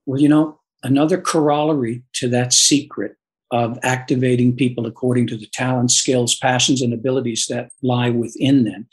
Well, 0.05 0.21
you 0.21 0.29
know, 0.29 0.59
another 0.83 1.19
corollary 1.19 2.03
to 2.13 2.29
that 2.29 2.53
secret 2.53 3.15
of 3.51 3.79
activating 3.83 4.55
people 4.55 4.85
according 4.85 5.27
to 5.27 5.37
the 5.37 5.47
talents, 5.47 5.95
skills, 5.95 6.37
passions, 6.37 6.81
and 6.81 6.93
abilities 6.93 7.47
that 7.49 7.71
lie 7.81 8.09
within 8.09 8.63
them 8.65 8.87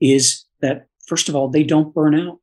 is 0.00 0.44
that, 0.60 0.86
first 1.06 1.28
of 1.28 1.36
all, 1.36 1.48
they 1.48 1.64
don't 1.64 1.94
burn 1.94 2.14
out. 2.14 2.38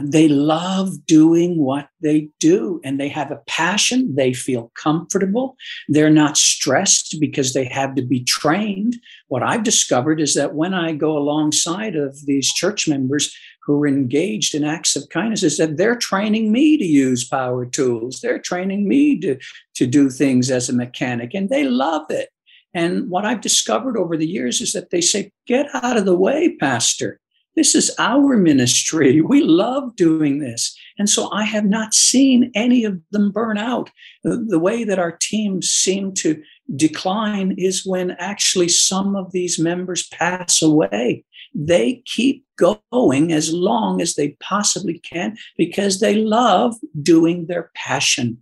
They 0.00 0.28
love 0.28 1.06
doing 1.06 1.58
what 1.58 1.88
they 2.00 2.30
do 2.38 2.80
and 2.84 3.00
they 3.00 3.08
have 3.08 3.30
a 3.30 3.42
passion. 3.46 4.14
They 4.14 4.32
feel 4.32 4.70
comfortable. 4.74 5.56
They're 5.88 6.10
not 6.10 6.36
stressed 6.36 7.16
because 7.20 7.52
they 7.52 7.64
have 7.64 7.94
to 7.96 8.02
be 8.02 8.22
trained. 8.24 8.96
What 9.28 9.42
I've 9.42 9.64
discovered 9.64 10.20
is 10.20 10.34
that 10.34 10.54
when 10.54 10.74
I 10.74 10.92
go 10.92 11.16
alongside 11.16 11.96
of 11.96 12.26
these 12.26 12.52
church 12.52 12.86
members 12.86 13.34
who 13.64 13.82
are 13.82 13.88
engaged 13.88 14.54
in 14.54 14.64
acts 14.64 14.96
of 14.96 15.08
kindness, 15.10 15.42
is 15.42 15.58
that 15.58 15.76
they're 15.76 15.96
training 15.96 16.52
me 16.52 16.78
to 16.78 16.86
use 16.86 17.28
power 17.28 17.66
tools. 17.66 18.20
They're 18.20 18.38
training 18.38 18.88
me 18.88 19.18
to, 19.20 19.36
to 19.74 19.86
do 19.86 20.08
things 20.10 20.50
as 20.50 20.68
a 20.68 20.74
mechanic 20.74 21.34
and 21.34 21.50
they 21.50 21.64
love 21.64 22.06
it. 22.10 22.30
And 22.74 23.10
what 23.10 23.24
I've 23.24 23.40
discovered 23.40 23.96
over 23.96 24.16
the 24.16 24.26
years 24.26 24.60
is 24.60 24.72
that 24.72 24.90
they 24.90 25.00
say, 25.00 25.32
Get 25.46 25.66
out 25.74 25.96
of 25.96 26.04
the 26.04 26.14
way, 26.14 26.56
Pastor. 26.56 27.20
This 27.58 27.74
is 27.74 27.92
our 27.98 28.36
ministry. 28.36 29.20
We 29.20 29.42
love 29.42 29.96
doing 29.96 30.38
this. 30.38 30.78
And 30.96 31.10
so 31.10 31.28
I 31.32 31.42
have 31.42 31.64
not 31.64 31.92
seen 31.92 32.52
any 32.54 32.84
of 32.84 33.00
them 33.10 33.32
burn 33.32 33.58
out. 33.58 33.90
The, 34.22 34.60
way 34.60 34.84
that 34.84 35.00
our 35.00 35.10
teams 35.10 35.68
seem 35.68 36.14
to 36.22 36.40
decline 36.76 37.56
is 37.58 37.84
when 37.84 38.12
actually 38.12 38.68
some 38.68 39.16
of 39.16 39.32
these 39.32 39.58
members 39.58 40.06
pass 40.06 40.62
away. 40.62 41.24
They 41.52 42.04
keep 42.06 42.46
going 42.56 43.32
as 43.32 43.52
long 43.52 44.00
as 44.00 44.14
they 44.14 44.36
possibly 44.38 45.00
can 45.00 45.36
because 45.56 45.98
they 45.98 46.14
love 46.14 46.76
doing 47.02 47.46
their 47.46 47.72
passion. 47.74 48.40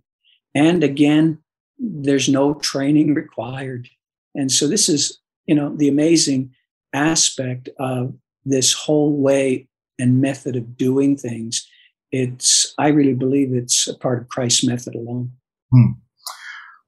And 0.53 0.83
again, 0.83 1.39
there's 1.79 2.29
no 2.29 2.53
training 2.53 3.15
required. 3.15 3.89
And 4.35 4.51
so 4.51 4.67
this 4.67 4.87
is, 4.87 5.17
you 5.47 5.55
know, 5.55 5.75
the 5.75 5.87
amazing 5.87 6.53
aspect 6.93 7.69
of 7.79 8.13
this 8.47 8.73
whole 8.73 9.17
way 9.17 9.67
and 9.99 10.21
method 10.21 10.55
of 10.55 10.77
doing 10.77 11.17
things, 11.17 11.67
it's 12.11 12.73
I 12.77 12.87
really 12.89 13.13
believe 13.13 13.53
it's 13.53 13.87
a 13.87 13.97
part 13.97 14.21
of 14.21 14.29
Christ's 14.29 14.65
method 14.65 14.95
alone. 14.95 15.31
Hmm. 15.71 15.91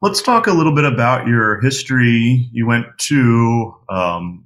Let's 0.02 0.22
talk 0.22 0.48
a 0.48 0.54
little 0.54 0.74
bit 0.74 0.86
about 0.86 1.28
your 1.28 1.60
history. 1.60 2.48
You 2.54 2.66
went 2.66 2.86
to 3.00 3.76
um, 3.90 4.46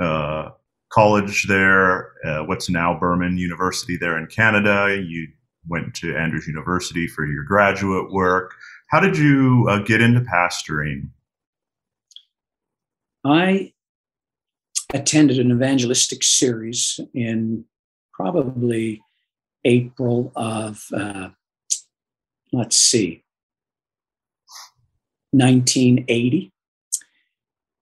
uh, 0.00 0.50
college 0.92 1.46
there, 1.48 2.12
uh, 2.24 2.44
what's 2.44 2.70
now 2.70 2.98
Burman 2.98 3.36
University 3.36 3.96
there 3.96 4.16
in 4.16 4.26
Canada. 4.28 5.02
You 5.04 5.26
went 5.66 5.94
to 5.96 6.16
Andrews 6.16 6.46
University 6.46 7.08
for 7.08 7.26
your 7.26 7.42
graduate 7.42 8.12
work. 8.12 8.52
How 8.90 9.00
did 9.00 9.16
you 9.16 9.66
uh, 9.68 9.78
get 9.78 10.00
into 10.00 10.20
pastoring? 10.20 11.08
I 13.24 13.72
attended 14.92 15.38
an 15.38 15.50
evangelistic 15.50 16.22
series 16.22 17.00
in 17.14 17.64
probably 18.12 19.02
April 19.64 20.32
of, 20.36 20.84
uh, 20.94 21.30
let's 22.52 22.76
see, 22.76 23.24
1980. 25.30 26.52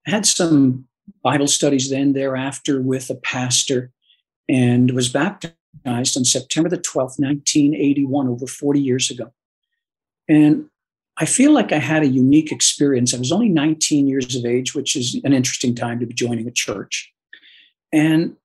I 0.07 0.09
had 0.09 0.25
some 0.25 0.87
Bible 1.23 1.47
studies 1.47 1.89
then, 1.89 2.13
thereafter, 2.13 2.81
with 2.81 3.09
a 3.09 3.15
pastor, 3.15 3.91
and 4.47 4.91
was 4.91 5.09
baptized 5.09 5.55
on 5.85 6.25
September 6.25 6.69
the 6.69 6.77
12th, 6.77 7.19
1981, 7.19 8.27
over 8.27 8.47
40 8.47 8.79
years 8.79 9.11
ago. 9.11 9.31
And 10.27 10.70
I 11.21 11.25
feel 11.25 11.53
like 11.53 11.71
I 11.71 11.77
had 11.77 12.01
a 12.01 12.07
unique 12.07 12.51
experience. 12.51 13.13
I 13.13 13.19
was 13.19 13.31
only 13.31 13.47
19 13.47 14.07
years 14.07 14.35
of 14.35 14.43
age, 14.43 14.73
which 14.73 14.95
is 14.95 15.21
an 15.23 15.33
interesting 15.33 15.75
time 15.75 15.99
to 15.99 16.07
be 16.07 16.15
joining 16.15 16.47
a 16.47 16.51
church. 16.51 17.13
And 17.93 18.37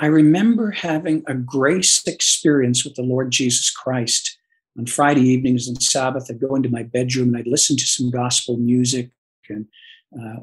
I 0.00 0.06
remember 0.06 0.72
having 0.72 1.22
a 1.28 1.34
grace 1.34 2.04
experience 2.08 2.84
with 2.84 2.96
the 2.96 3.02
Lord 3.02 3.30
Jesus 3.30 3.70
Christ. 3.70 4.36
On 4.76 4.84
Friday 4.84 5.20
evenings 5.20 5.68
and 5.68 5.80
Sabbath, 5.80 6.26
I'd 6.28 6.40
go 6.40 6.56
into 6.56 6.68
my 6.68 6.82
bedroom 6.82 7.28
and 7.28 7.36
I'd 7.36 7.46
listen 7.46 7.76
to 7.76 7.86
some 7.86 8.10
gospel 8.10 8.56
music. 8.56 9.10
And 9.48 9.66
uh, 10.12 10.40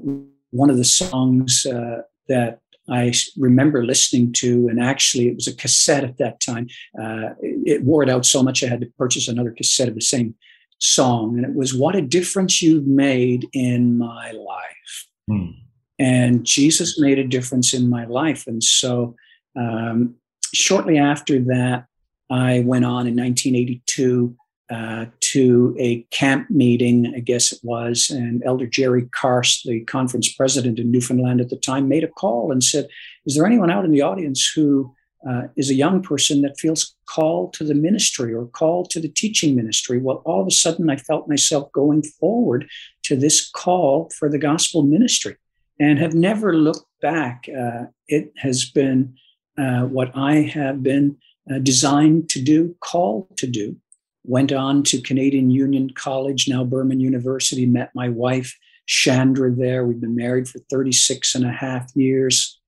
one 0.52 0.70
of 0.70 0.78
the 0.78 0.86
songs 0.86 1.66
uh, 1.66 2.04
that 2.30 2.62
I 2.90 3.12
remember 3.36 3.84
listening 3.84 4.32
to, 4.34 4.70
and 4.70 4.82
actually 4.82 5.28
it 5.28 5.36
was 5.36 5.48
a 5.48 5.56
cassette 5.56 6.06
at 6.06 6.20
that 6.20 6.40
time. 6.40 6.68
Uh, 6.98 7.32
it 7.42 7.84
wore 7.84 8.02
it 8.02 8.10
out 8.10 8.26
so 8.26 8.42
much 8.42 8.64
I 8.64 8.68
had 8.68 8.80
to 8.80 8.92
purchase 8.98 9.28
another 9.28 9.52
cassette 9.52 9.90
of 9.90 9.96
the 9.96 10.02
same 10.02 10.36
song, 10.80 11.38
and 11.38 11.46
it 11.46 11.56
was 11.56 11.74
"What 11.74 11.96
a 11.96 12.02
Difference 12.02 12.62
You've 12.62 12.88
Made 12.88 13.48
in 13.54 13.98
My 13.98 14.32
Life." 14.32 15.08
Hmm. 15.30 15.52
And 15.98 16.46
Jesus 16.46 17.00
made 17.00 17.20
a 17.20 17.28
difference 17.28 17.74
in 17.74 17.90
my 17.90 18.06
life, 18.06 18.48
and 18.48 18.64
so 18.64 19.16
um, 19.56 20.16
shortly 20.54 20.98
after 20.98 21.40
that, 21.40 21.86
I 22.30 22.62
went 22.66 22.86
on 22.86 23.08
in 23.08 23.16
1982 23.16 24.36
uh, 24.70 25.06
to 25.20 25.76
a 25.80 26.02
camp 26.10 26.50
meeting, 26.50 27.14
I 27.16 27.20
guess 27.20 27.52
it 27.52 27.60
was, 27.62 28.10
and 28.10 28.44
Elder 28.44 28.66
Jerry 28.66 29.04
Karst, 29.04 29.64
the 29.64 29.82
conference 29.82 30.34
president 30.34 30.80
in 30.80 30.92
Newfoundland 30.92 31.40
at 31.40 31.50
the 31.50 31.58
time, 31.58 31.88
made 31.88 32.04
a 32.04 32.08
call 32.08 32.52
and 32.52 32.64
said, 32.64 32.88
"Is 33.26 33.36
there 33.36 33.46
anyone 33.46 33.70
out 33.70 33.86
in 33.86 33.92
the 33.92 34.02
audience 34.02 34.52
who 34.56 34.94
uh, 35.28 35.44
is 35.56 35.70
a 35.70 35.76
young 35.76 36.02
person 36.02 36.42
that 36.42 36.60
feels 36.60 36.96
called 37.10 37.54
to 37.54 37.64
the 37.64 37.74
ministry 37.74 38.34
or 38.34 38.46
called 38.46 38.90
to 38.92 39.00
the 39.00 39.10
teaching 39.10 39.56
ministry. 39.56 39.98
Well, 39.98 40.22
all 40.26 40.42
of 40.42 40.48
a 40.48 40.52
sudden, 40.52 40.90
I 40.90 40.98
felt 40.98 41.28
myself 41.28 41.72
going 41.72 42.04
forward 42.04 42.68
to 43.04 43.16
this 43.16 43.50
call 43.50 44.12
for 44.18 44.30
the 44.30 44.38
gospel 44.38 44.84
ministry 44.84 45.36
and 45.80 46.00
have 46.00 46.14
never 46.14 46.56
looked 46.56 46.86
back. 47.02 47.48
Uh, 47.50 47.86
it 48.08 48.32
has 48.38 48.66
been 48.66 49.16
uh, 49.58 49.84
what 49.84 50.12
I 50.16 50.42
have 50.42 50.84
been 50.84 51.18
uh, 51.52 51.60
designed 51.60 52.30
to 52.30 52.42
do, 52.42 52.76
called 52.80 53.38
to 53.38 53.48
do. 53.48 53.78
Went 54.24 54.52
on 54.52 54.84
to 54.84 55.02
Canadian 55.02 55.52
Union 55.52 55.92
College, 55.92 56.48
now 56.48 56.64
Burman 56.64 57.00
University, 57.00 57.66
met 57.66 57.92
my 57.94 58.10
wife, 58.10 58.58
Chandra, 58.88 59.52
there. 59.52 59.86
We've 59.86 60.02
been 60.02 60.16
married 60.16 60.48
for 60.48 60.60
36 60.70 61.36
and 61.36 61.46
a 61.46 61.52
half 61.52 61.92
years, 61.96 62.60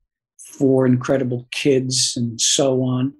four 0.47 0.85
incredible 0.85 1.47
kids, 1.51 2.13
and 2.15 2.39
so 2.39 2.83
on. 2.83 3.13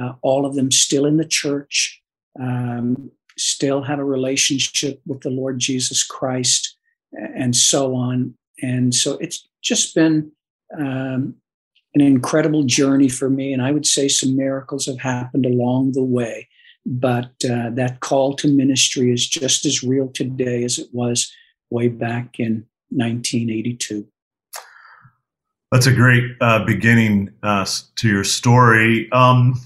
Uh, 0.00 0.12
all 0.22 0.44
of 0.44 0.54
them 0.54 0.70
still 0.70 1.06
in 1.06 1.16
the 1.16 1.24
church, 1.24 2.00
um, 2.40 3.10
still 3.38 3.82
have 3.82 3.98
a 3.98 4.04
relationship 4.04 5.00
with 5.06 5.22
the 5.22 5.30
Lord 5.30 5.58
Jesus 5.58 6.04
Christ, 6.04 6.76
and 7.12 7.56
so 7.56 7.94
on. 7.94 8.34
And 8.62 8.94
so 8.94 9.16
it's 9.18 9.48
just 9.62 9.94
been 9.94 10.30
um, 10.78 11.34
an 11.94 12.00
incredible 12.00 12.64
journey 12.64 13.08
for 13.08 13.30
me. 13.30 13.52
And 13.52 13.62
I 13.62 13.72
would 13.72 13.86
say 13.86 14.08
some 14.08 14.36
miracles 14.36 14.86
have 14.86 15.00
happened 15.00 15.46
along 15.46 15.92
the 15.92 16.04
way. 16.04 16.48
But 16.84 17.32
uh, 17.44 17.70
that 17.70 17.98
call 18.00 18.34
to 18.36 18.48
ministry 18.48 19.12
is 19.12 19.26
just 19.26 19.66
as 19.66 19.82
real 19.82 20.08
today 20.08 20.62
as 20.62 20.78
it 20.78 20.88
was 20.92 21.32
way 21.70 21.88
back 21.88 22.38
in 22.38 22.66
1982. 22.90 24.06
That's 25.72 25.86
a 25.86 25.92
great 25.92 26.24
uh, 26.40 26.64
beginning 26.64 27.30
uh, 27.42 27.66
to 27.96 28.08
your 28.08 28.24
story. 28.24 29.10
Um, 29.12 29.60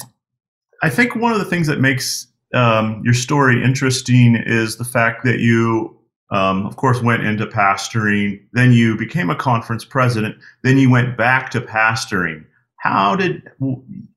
I 0.82 0.88
think 0.88 1.14
one 1.14 1.32
of 1.32 1.38
the 1.38 1.44
things 1.44 1.66
that 1.66 1.80
makes 1.80 2.26
um, 2.54 3.02
your 3.04 3.14
story 3.14 3.62
interesting 3.62 4.34
is 4.34 4.76
the 4.76 4.84
fact 4.84 5.24
that 5.24 5.40
you 5.40 6.00
um, 6.30 6.66
of 6.66 6.76
course, 6.76 7.02
went 7.02 7.24
into 7.24 7.46
pastoring. 7.46 8.40
Then 8.52 8.72
you 8.72 8.96
became 8.96 9.30
a 9.30 9.36
conference 9.36 9.84
president. 9.84 10.36
Then 10.62 10.78
you 10.78 10.90
went 10.90 11.16
back 11.16 11.50
to 11.50 11.60
pastoring. 11.60 12.44
How 12.76 13.16
did 13.16 13.42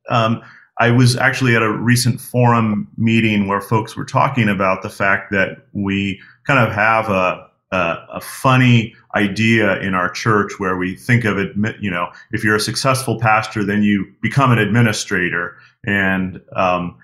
um, 0.10 0.42
I 0.80 0.92
was 0.92 1.16
actually 1.16 1.56
at 1.56 1.62
a 1.62 1.72
recent 1.72 2.22
forum 2.22 2.88
meeting 2.98 3.48
where 3.48 3.62
folks 3.62 3.96
were 3.96 4.06
talking 4.06 4.48
about 4.48 4.84
the 4.84 4.90
fact 4.90 5.32
that 5.32 5.66
we 5.74 6.22
kind 6.46 6.60
of 6.60 6.74
have 6.74 7.10
a, 7.10 7.48
a, 7.74 8.08
a 8.14 8.22
funny 8.22 8.96
idea 9.16 9.80
in 9.82 9.94
our 9.94 10.10
church 10.10 10.54
where 10.60 10.78
we 10.78 10.96
think 10.96 11.26
of 11.26 11.38
it, 11.38 11.56
you 11.80 11.92
know, 11.92 12.12
if 12.32 12.44
you're 12.44 12.56
a 12.56 12.60
successful 12.60 13.20
pastor, 13.20 13.64
then 13.64 13.84
you 13.84 14.06
become 14.22 14.52
an 14.52 14.60
administrator. 14.60 15.58
And 15.86 16.42
um, 16.56 16.98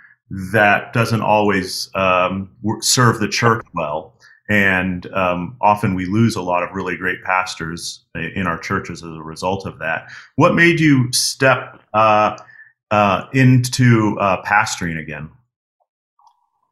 that 0.53 0.93
doesn't 0.93 1.21
always 1.21 1.89
um, 1.95 2.49
serve 2.81 3.19
the 3.19 3.27
church 3.27 3.65
well 3.73 4.15
and 4.49 5.05
um, 5.13 5.55
often 5.61 5.93
we 5.93 6.05
lose 6.05 6.35
a 6.35 6.41
lot 6.41 6.63
of 6.63 6.71
really 6.73 6.97
great 6.97 7.23
pastors 7.23 8.03
in 8.15 8.47
our 8.47 8.57
churches 8.57 9.03
as 9.03 9.11
a 9.11 9.21
result 9.21 9.65
of 9.65 9.77
that. 9.77 10.09
What 10.35 10.55
made 10.55 10.79
you 10.79 11.13
step 11.13 11.79
uh, 11.93 12.35
uh, 12.89 13.27
into 13.31 14.17
uh, 14.19 14.41
pastoring 14.43 14.99
again? 14.99 15.29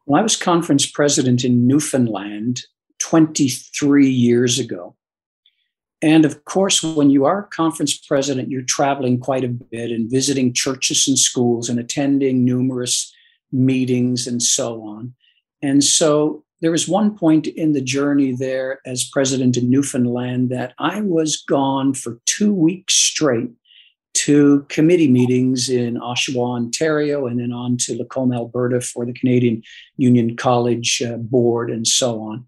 Well, 0.08 0.20
I 0.20 0.24
was 0.24 0.36
conference 0.36 0.89
president 0.89 1.44
in 1.44 1.68
Newfoundland 1.68 2.63
23 3.08 4.10
years 4.10 4.60
ago. 4.60 4.94
And 6.02 6.26
of 6.26 6.44
course, 6.44 6.84
when 6.84 7.10
you 7.10 7.24
are 7.24 7.44
conference 7.44 7.98
president, 7.98 8.52
you're 8.52 8.64
traveling 8.64 9.18
quite 9.18 9.46
a 9.46 9.48
bit 9.48 9.92
and 9.92 10.12
visiting 10.12 10.54
churches 10.54 11.08
and 11.08 11.18
schools 11.18 11.70
and 11.70 11.80
attending 11.80 12.44
numerous 12.44 13.14
meetings 13.52 14.28
and 14.28 14.44
so 14.44 14.84
on. 14.84 15.14
And 15.62 15.84
so 15.84 16.44
there 16.60 16.72
was 16.72 16.90
one 16.90 17.18
point 17.18 17.48
in 17.48 17.72
the 17.72 17.82
journey 17.82 18.34
there 18.34 18.82
as 18.86 19.10
president 19.10 19.56
in 19.56 19.70
Newfoundland 19.70 20.50
that 20.50 20.74
I 20.78 21.00
was 21.00 21.38
gone 21.38 21.94
for 21.94 22.20
two 22.26 22.54
weeks 22.54 22.94
straight 22.94 23.52
to 24.16 24.66
committee 24.68 25.10
meetings 25.10 25.70
in 25.70 25.96
Oshawa, 25.96 26.58
Ontario, 26.58 27.26
and 27.28 27.40
then 27.40 27.54
on 27.54 27.78
to 27.78 27.98
Lacombe, 27.98 28.34
Alberta 28.34 28.82
for 28.82 29.06
the 29.06 29.14
Canadian 29.14 29.64
Union 29.96 30.36
College 30.36 31.02
uh, 31.02 31.16
Board 31.16 31.72
and 31.72 31.88
so 31.88 32.20
on. 32.20 32.46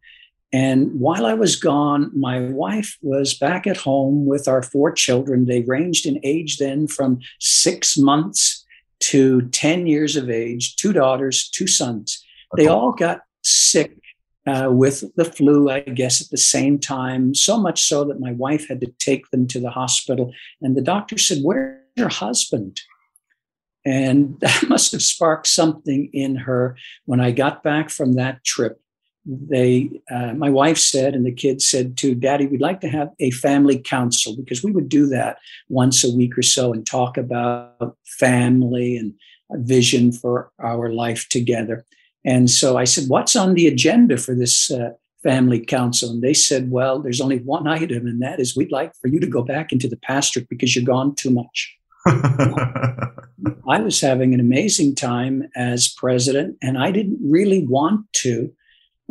And 0.52 1.00
while 1.00 1.26
I 1.26 1.36
was 1.36 1.56
gone, 1.56 2.12
my 2.18 2.42
wife 2.50 2.98
was 3.02 3.36
back 3.36 3.68
at 3.68 3.78
home 3.78 4.26
with 4.26 4.48
our 4.48 4.64
four 4.64 4.92
children. 4.92 5.46
They 5.46 5.62
ranged 5.62 6.08
in 6.08 6.20
age 6.24 6.58
then 6.58 6.88
from 6.88 7.20
six 7.40 7.98
months 7.98 8.66
to 9.02 9.44
10 9.44 9.86
years 9.86 10.16
of 10.16 10.30
age, 10.30 10.76
two 10.76 10.92
daughters, 10.92 11.50
two 11.50 11.68
sons. 11.68 12.24
They 12.58 12.68
all 12.68 12.92
got 12.92 13.22
sick 13.44 13.96
uh, 14.48 14.70
with 14.72 15.04
the 15.16 15.26
flu, 15.26 15.70
I 15.70 15.82
guess, 15.82 16.22
at 16.22 16.30
the 16.32 16.38
same 16.38 16.80
time, 16.80 17.36
so 17.36 17.60
much 17.60 17.84
so 17.84 18.04
that 18.06 18.20
my 18.20 18.32
wife 18.32 18.68
had 18.68 18.82
to 18.82 18.92
take 19.00 19.30
them 19.30 19.48
to 19.48 19.60
the 19.60 19.70
hospital. 19.70 20.34
And 20.62 20.76
the 20.76 20.82
doctor 20.82 21.18
said, 21.18 21.40
Where's 21.44 21.80
your 21.96 22.10
husband? 22.10 22.82
And 23.86 24.38
that 24.42 24.66
must 24.68 24.92
have 24.94 25.04
sparked 25.04 25.48
something 25.48 26.10
in 26.14 26.36
her. 26.36 26.76
When 27.06 27.20
I 27.20 27.32
got 27.32 27.62
back 27.62 27.90
from 27.90 28.14
that 28.14 28.44
trip, 28.44 28.82
they, 29.30 29.92
uh, 30.10 30.34
my 30.34 30.50
wife 30.50 30.78
said, 30.78 31.14
and 31.14 31.26
the 31.26 31.32
kids 31.32 31.68
said 31.68 31.98
too, 31.98 32.16
Daddy, 32.16 32.48
we'd 32.48 32.62
like 32.62 32.82
to 32.82 32.90
have 32.90 33.12
a 33.20 33.30
family 33.32 33.78
council 33.78 34.36
because 34.36 34.64
we 34.64 34.72
would 34.72 34.90
do 34.90 35.06
that 35.08 35.38
once 35.70 36.04
a 36.04 36.16
week 36.16 36.36
or 36.38 36.42
so 36.42 36.74
and 36.74 36.86
talk 36.86 37.16
about 37.18 37.96
family 38.06 38.98
and 38.98 39.14
vision 39.52 40.12
for 40.12 40.52
our 40.60 40.92
life 40.92 41.30
together. 41.30 41.86
And 42.26 42.50
so 42.50 42.78
I 42.78 42.86
said, 42.86 43.06
What's 43.08 43.36
on 43.36 43.54
the 43.54 43.68
agenda 43.68 44.18
for 44.18 44.34
this 44.34 44.72
uh, 44.72 44.92
family 45.24 45.60
council? 45.60 46.10
And 46.10 46.22
they 46.22 46.34
said, 46.34 46.72
Well, 46.72 47.00
there's 47.00 47.22
only 47.22 47.40
one 47.40 47.68
item, 47.68 48.08
and 48.08 48.22
that 48.22 48.40
is 48.40 48.56
we'd 48.56 48.72
like 48.72 48.94
for 48.96 49.08
you 49.08 49.20
to 49.20 49.28
go 49.28 49.44
back 49.44 49.72
into 49.72 49.88
the 49.88 49.98
pastorate 49.98 50.50
because 50.50 50.76
you're 50.76 50.86
gone 50.86 51.16
too 51.16 51.32
much. 51.32 51.78
I 52.08 53.80
was 53.82 54.02
having 54.02 54.34
an 54.34 54.40
amazing 54.40 54.96
time 54.96 55.48
as 55.56 55.88
president, 55.88 56.58
and 56.62 56.78
I 56.78 56.92
didn't 56.92 57.20
really 57.22 57.66
want 57.66 58.12
to. 58.14 58.52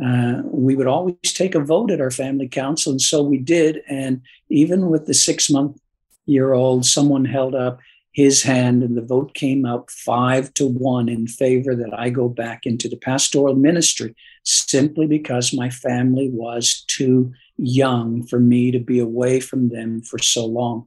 Uh, 0.04 0.42
we 0.44 0.76
would 0.76 0.86
always 0.86 1.16
take 1.24 1.54
a 1.54 1.60
vote 1.60 1.90
at 1.90 2.00
our 2.00 2.10
family 2.10 2.48
council, 2.48 2.92
and 2.92 3.00
so 3.00 3.22
we 3.22 3.38
did. 3.38 3.82
And 3.88 4.22
even 4.48 4.88
with 4.88 5.06
the 5.06 5.14
six 5.14 5.50
month 5.50 5.78
year 6.26 6.52
old, 6.52 6.84
someone 6.84 7.24
held 7.24 7.54
up 7.54 7.80
his 8.12 8.42
hand, 8.42 8.82
and 8.82 8.96
the 8.96 9.02
vote 9.02 9.34
came 9.34 9.64
out 9.64 9.90
five 9.90 10.52
to 10.54 10.66
one 10.66 11.08
in 11.08 11.26
favor 11.26 11.74
that 11.76 11.96
I 11.96 12.10
go 12.10 12.28
back 12.28 12.64
into 12.64 12.88
the 12.88 12.96
pastoral 12.96 13.54
ministry 13.54 14.14
simply 14.44 15.06
because 15.06 15.52
my 15.52 15.70
family 15.70 16.28
was 16.32 16.84
too 16.88 17.32
young 17.56 18.26
for 18.26 18.40
me 18.40 18.70
to 18.70 18.78
be 18.78 18.98
away 18.98 19.40
from 19.40 19.68
them 19.68 20.02
for 20.02 20.18
so 20.18 20.46
long. 20.46 20.86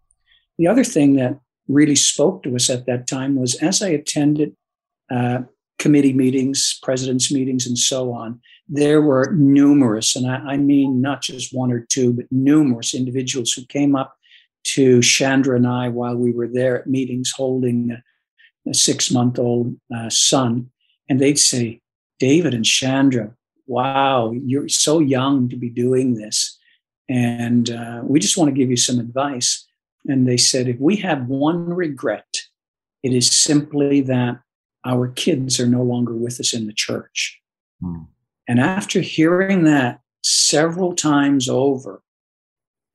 The 0.57 0.67
other 0.67 0.83
thing 0.83 1.15
that 1.15 1.39
really 1.67 1.95
spoke 1.95 2.43
to 2.43 2.55
us 2.55 2.69
at 2.69 2.85
that 2.85 3.07
time 3.07 3.35
was 3.35 3.55
as 3.55 3.81
I 3.81 3.89
attended 3.89 4.55
uh, 5.09 5.43
committee 5.79 6.13
meetings, 6.13 6.79
president's 6.83 7.31
meetings, 7.31 7.65
and 7.65 7.77
so 7.77 8.13
on, 8.13 8.39
there 8.67 9.01
were 9.01 9.33
numerous, 9.33 10.15
and 10.15 10.29
I, 10.29 10.53
I 10.53 10.57
mean 10.57 11.01
not 11.01 11.21
just 11.21 11.53
one 11.53 11.71
or 11.71 11.85
two, 11.89 12.13
but 12.13 12.25
numerous 12.31 12.93
individuals 12.93 13.51
who 13.51 13.65
came 13.65 13.95
up 13.95 14.15
to 14.63 15.01
Chandra 15.01 15.55
and 15.55 15.67
I 15.67 15.89
while 15.89 16.15
we 16.15 16.31
were 16.31 16.47
there 16.47 16.81
at 16.81 16.87
meetings 16.87 17.31
holding 17.35 17.91
a, 17.91 18.69
a 18.69 18.73
six 18.73 19.11
month 19.11 19.39
old 19.39 19.75
uh, 19.93 20.09
son. 20.09 20.69
And 21.09 21.19
they'd 21.19 21.39
say, 21.39 21.81
David 22.19 22.53
and 22.53 22.63
Chandra, 22.63 23.33
wow, 23.65 24.31
you're 24.31 24.69
so 24.69 24.99
young 24.99 25.49
to 25.49 25.55
be 25.55 25.69
doing 25.69 26.13
this. 26.13 26.57
And 27.09 27.69
uh, 27.69 28.01
we 28.03 28.19
just 28.19 28.37
want 28.37 28.49
to 28.49 28.55
give 28.55 28.69
you 28.69 28.77
some 28.77 28.99
advice. 28.99 29.67
And 30.05 30.27
they 30.27 30.37
said, 30.37 30.67
if 30.67 30.79
we 30.79 30.97
have 30.97 31.27
one 31.27 31.73
regret, 31.73 32.27
it 33.03 33.11
is 33.11 33.29
simply 33.29 34.01
that 34.01 34.39
our 34.85 35.07
kids 35.07 35.59
are 35.59 35.67
no 35.67 35.81
longer 35.81 36.13
with 36.13 36.39
us 36.39 36.53
in 36.53 36.67
the 36.67 36.73
church. 36.73 37.39
Hmm. 37.81 38.03
And 38.47 38.59
after 38.59 39.01
hearing 39.01 39.63
that 39.65 40.01
several 40.23 40.95
times 40.95 41.47
over, 41.47 42.01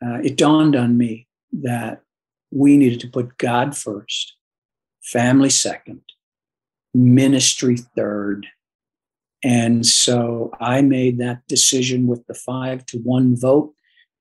uh, 0.04 0.18
it 0.22 0.36
dawned 0.36 0.76
on 0.76 0.98
me 0.98 1.26
that 1.52 2.02
we 2.50 2.76
needed 2.76 3.00
to 3.00 3.08
put 3.08 3.38
God 3.38 3.76
first, 3.76 4.36
family 5.02 5.50
second, 5.50 6.02
ministry 6.94 7.76
third. 7.96 8.46
And 9.42 9.86
so 9.86 10.50
I 10.60 10.82
made 10.82 11.18
that 11.18 11.46
decision 11.46 12.06
with 12.06 12.26
the 12.26 12.34
five 12.34 12.84
to 12.86 12.98
one 12.98 13.36
vote 13.36 13.72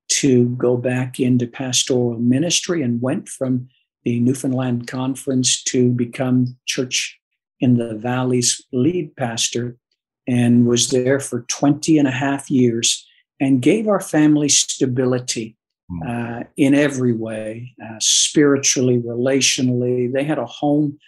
to 0.08 0.50
go 0.50 0.76
back 0.76 1.18
into 1.18 1.46
pastoral 1.46 2.18
ministry 2.18 2.82
and 2.82 3.02
went 3.02 3.28
from 3.28 3.68
the 4.04 4.20
Newfoundland 4.20 4.86
Conference 4.86 5.62
to 5.64 5.90
become 5.90 6.56
Church 6.64 7.18
in 7.58 7.76
the 7.76 7.94
Valley's 7.96 8.64
lead 8.72 9.16
pastor 9.16 9.76
and 10.26 10.66
was 10.66 10.90
there 10.90 11.20
for 11.20 11.42
20 11.48 11.98
and 11.98 12.08
a 12.08 12.12
half 12.12 12.50
years 12.50 13.06
and 13.40 13.62
gave 13.62 13.86
our 13.86 14.00
family 14.00 14.48
stability 14.48 15.56
Hmm. 15.88 16.02
uh, 16.02 16.40
in 16.56 16.74
every 16.74 17.12
way, 17.12 17.74
uh, 17.82 17.98
spiritually, 18.00 18.98
relationally. 18.98 20.12
They 20.12 20.24
had 20.24 20.38
a 20.38 20.46
home 20.46 20.98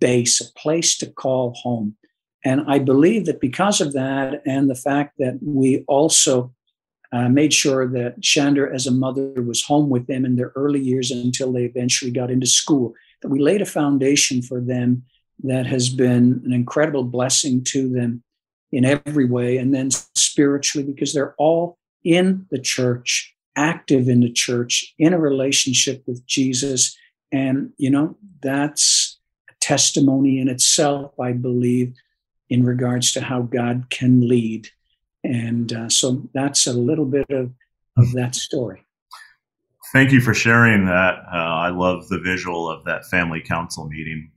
base, 0.00 0.40
a 0.40 0.52
place 0.52 0.96
to 0.98 1.06
call 1.06 1.54
home. 1.54 1.96
And 2.44 2.62
I 2.68 2.78
believe 2.78 3.26
that 3.26 3.40
because 3.40 3.80
of 3.80 3.92
that, 3.94 4.42
and 4.46 4.70
the 4.70 4.76
fact 4.76 5.14
that 5.18 5.40
we 5.42 5.84
also 5.88 6.52
uh, 7.12 7.28
made 7.28 7.52
sure 7.52 7.88
that 7.88 8.22
Chandra, 8.22 8.72
as 8.72 8.86
a 8.86 8.92
mother, 8.92 9.42
was 9.42 9.62
home 9.64 9.88
with 9.88 10.06
them 10.06 10.24
in 10.24 10.36
their 10.36 10.52
early 10.54 10.80
years 10.80 11.10
until 11.10 11.52
they 11.52 11.64
eventually 11.64 12.12
got 12.12 12.30
into 12.30 12.46
school, 12.46 12.94
that 13.22 13.28
we 13.28 13.40
laid 13.40 13.62
a 13.62 13.66
foundation 13.66 14.40
for 14.40 14.60
them 14.60 15.02
that 15.42 15.66
has 15.66 15.88
been 15.88 16.42
an 16.44 16.52
incredible 16.52 17.04
blessing 17.04 17.64
to 17.64 17.88
them 17.88 18.22
in 18.72 18.84
every 18.84 19.26
way. 19.26 19.56
And 19.56 19.74
then 19.74 19.90
spiritually, 20.14 20.86
because 20.86 21.12
they're 21.12 21.34
all 21.38 21.78
in 22.04 22.46
the 22.50 22.60
church, 22.60 23.34
active 23.56 24.08
in 24.08 24.20
the 24.20 24.32
church, 24.32 24.94
in 24.98 25.12
a 25.12 25.18
relationship 25.18 26.02
with 26.06 26.24
Jesus. 26.26 26.96
And, 27.32 27.72
you 27.78 27.90
know, 27.90 28.16
that's 28.42 29.18
a 29.50 29.54
testimony 29.60 30.38
in 30.38 30.48
itself, 30.48 31.18
I 31.20 31.32
believe, 31.32 31.94
in 32.48 32.64
regards 32.64 33.12
to 33.12 33.20
how 33.20 33.42
God 33.42 33.90
can 33.90 34.28
lead. 34.28 34.68
And 35.24 35.72
uh, 35.72 35.88
so 35.88 36.22
that's 36.34 36.66
a 36.66 36.72
little 36.72 37.06
bit 37.06 37.28
of, 37.30 37.52
of 37.96 38.12
that 38.12 38.34
story. 38.34 38.84
Thank 39.92 40.12
you 40.12 40.20
for 40.20 40.34
sharing 40.34 40.86
that. 40.86 41.14
Uh, 41.32 41.36
I 41.36 41.70
love 41.70 42.08
the 42.08 42.18
visual 42.18 42.70
of 42.70 42.84
that 42.84 43.06
family 43.06 43.40
council 43.40 43.88
meeting. 43.88 44.30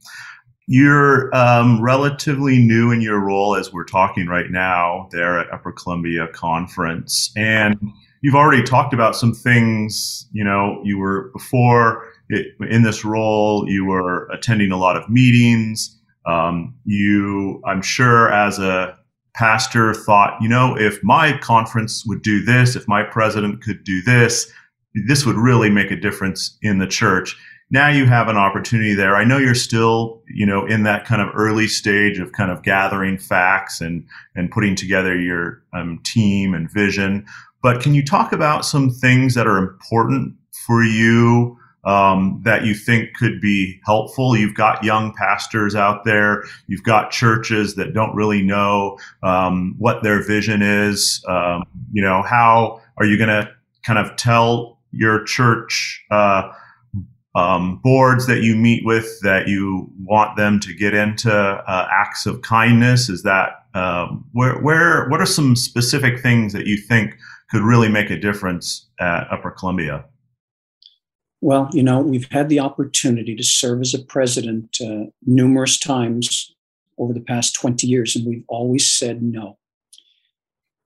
You're 0.71 1.35
um, 1.35 1.81
relatively 1.81 2.59
new 2.59 2.91
in 2.91 3.01
your 3.01 3.19
role 3.19 3.55
as 3.55 3.73
we're 3.73 3.85
talking 3.85 4.27
right 4.27 4.51
now 4.51 5.09
there 5.11 5.39
at 5.39 5.51
Upper 5.51 5.71
Columbia 5.71 6.27
Conference. 6.27 7.31
And 7.35 7.75
you've 8.21 8.35
already 8.35 8.61
talked 8.61 8.93
about 8.93 9.15
some 9.15 9.33
things, 9.33 10.27
you 10.31 10.43
know, 10.43 10.79
you 10.83 10.99
were 10.99 11.31
before 11.33 12.05
it, 12.29 12.53
in 12.69 12.83
this 12.83 13.03
role, 13.03 13.67
you 13.67 13.83
were 13.83 14.29
attending 14.31 14.71
a 14.71 14.77
lot 14.77 14.95
of 14.95 15.09
meetings. 15.09 15.99
Um, 16.27 16.75
you, 16.85 17.63
I'm 17.65 17.81
sure, 17.81 18.31
as 18.31 18.59
a 18.59 18.95
pastor, 19.33 19.95
thought, 19.95 20.39
you 20.39 20.47
know, 20.47 20.77
if 20.77 21.03
my 21.03 21.35
conference 21.39 22.05
would 22.05 22.21
do 22.21 22.45
this, 22.45 22.75
if 22.75 22.87
my 22.87 23.01
president 23.01 23.63
could 23.63 23.83
do 23.83 24.03
this, 24.03 24.51
this 25.07 25.25
would 25.25 25.37
really 25.37 25.71
make 25.71 25.89
a 25.89 25.99
difference 25.99 26.59
in 26.61 26.77
the 26.77 26.85
church. 26.85 27.35
Now 27.71 27.89
you 27.89 28.05
have 28.05 28.27
an 28.27 28.37
opportunity 28.37 28.95
there. 28.95 29.15
I 29.15 29.23
know 29.23 29.37
you're 29.37 29.53
still, 29.53 30.21
you 30.27 30.45
know, 30.45 30.65
in 30.65 30.83
that 30.83 31.05
kind 31.05 31.21
of 31.21 31.29
early 31.35 31.67
stage 31.67 32.17
of 32.17 32.31
kind 32.31 32.51
of 32.51 32.63
gathering 32.63 33.17
facts 33.17 33.79
and 33.79 34.05
and 34.35 34.49
putting 34.49 34.75
together 34.75 35.19
your 35.19 35.61
um, 35.73 35.99
team 36.03 36.53
and 36.53 36.71
vision. 36.71 37.25
But 37.61 37.81
can 37.81 37.93
you 37.93 38.03
talk 38.03 38.31
about 38.31 38.65
some 38.65 38.89
things 38.89 39.35
that 39.35 39.45
are 39.45 39.57
important 39.57 40.33
for 40.65 40.83
you 40.83 41.57
um, 41.85 42.41
that 42.43 42.65
you 42.65 42.73
think 42.73 43.15
could 43.15 43.39
be 43.39 43.79
helpful. 43.85 44.35
You've 44.35 44.55
got 44.55 44.83
young 44.83 45.13
pastors 45.13 45.75
out 45.75 46.03
there. 46.03 46.43
You've 46.67 46.83
got 46.83 47.11
churches 47.11 47.75
that 47.75 47.93
don't 47.93 48.13
really 48.15 48.41
know 48.41 48.97
um, 49.23 49.75
what 49.77 50.03
their 50.03 50.25
vision 50.25 50.61
is. 50.61 51.23
Um, 51.27 51.63
you 51.91 52.01
know, 52.01 52.21
how 52.21 52.81
are 52.97 53.05
you 53.05 53.17
going 53.17 53.29
to 53.29 53.49
kind 53.83 53.97
of 53.97 54.15
tell 54.17 54.77
your 54.91 55.23
church 55.23 56.03
uh, 56.11 56.51
um, 57.35 57.79
boards 57.83 58.25
that 58.27 58.41
you 58.41 58.55
meet 58.55 58.83
with 58.85 59.19
that 59.21 59.47
you 59.47 59.89
want 59.99 60.35
them 60.37 60.59
to 60.61 60.73
get 60.73 60.93
into 60.93 61.31
uh, 61.31 61.87
acts 61.91 62.25
of 62.25 62.41
kindness? 62.41 63.09
Is 63.09 63.23
that 63.23 63.65
um, 63.73 64.25
where 64.31 64.59
where 64.59 65.07
what 65.09 65.21
are 65.21 65.25
some 65.25 65.55
specific 65.55 66.19
things 66.19 66.53
that 66.53 66.65
you 66.65 66.77
think 66.77 67.15
could 67.49 67.61
really 67.61 67.89
make 67.89 68.09
a 68.09 68.19
difference 68.19 68.87
at 68.99 69.27
Upper 69.31 69.51
Columbia? 69.51 70.05
Well, 71.41 71.69
you 71.71 71.83
know, 71.83 72.01
we've 72.01 72.29
had 72.31 72.49
the 72.49 72.59
opportunity 72.59 73.35
to 73.35 73.43
serve 73.43 73.81
as 73.81 73.93
a 73.93 73.99
president 73.99 74.77
uh, 74.81 75.05
numerous 75.25 75.79
times 75.79 76.53
over 76.97 77.13
the 77.13 77.21
past 77.21 77.55
20 77.55 77.87
years, 77.87 78.15
and 78.15 78.25
we've 78.25 78.43
always 78.49 78.91
said 78.91 79.23
no. 79.23 79.57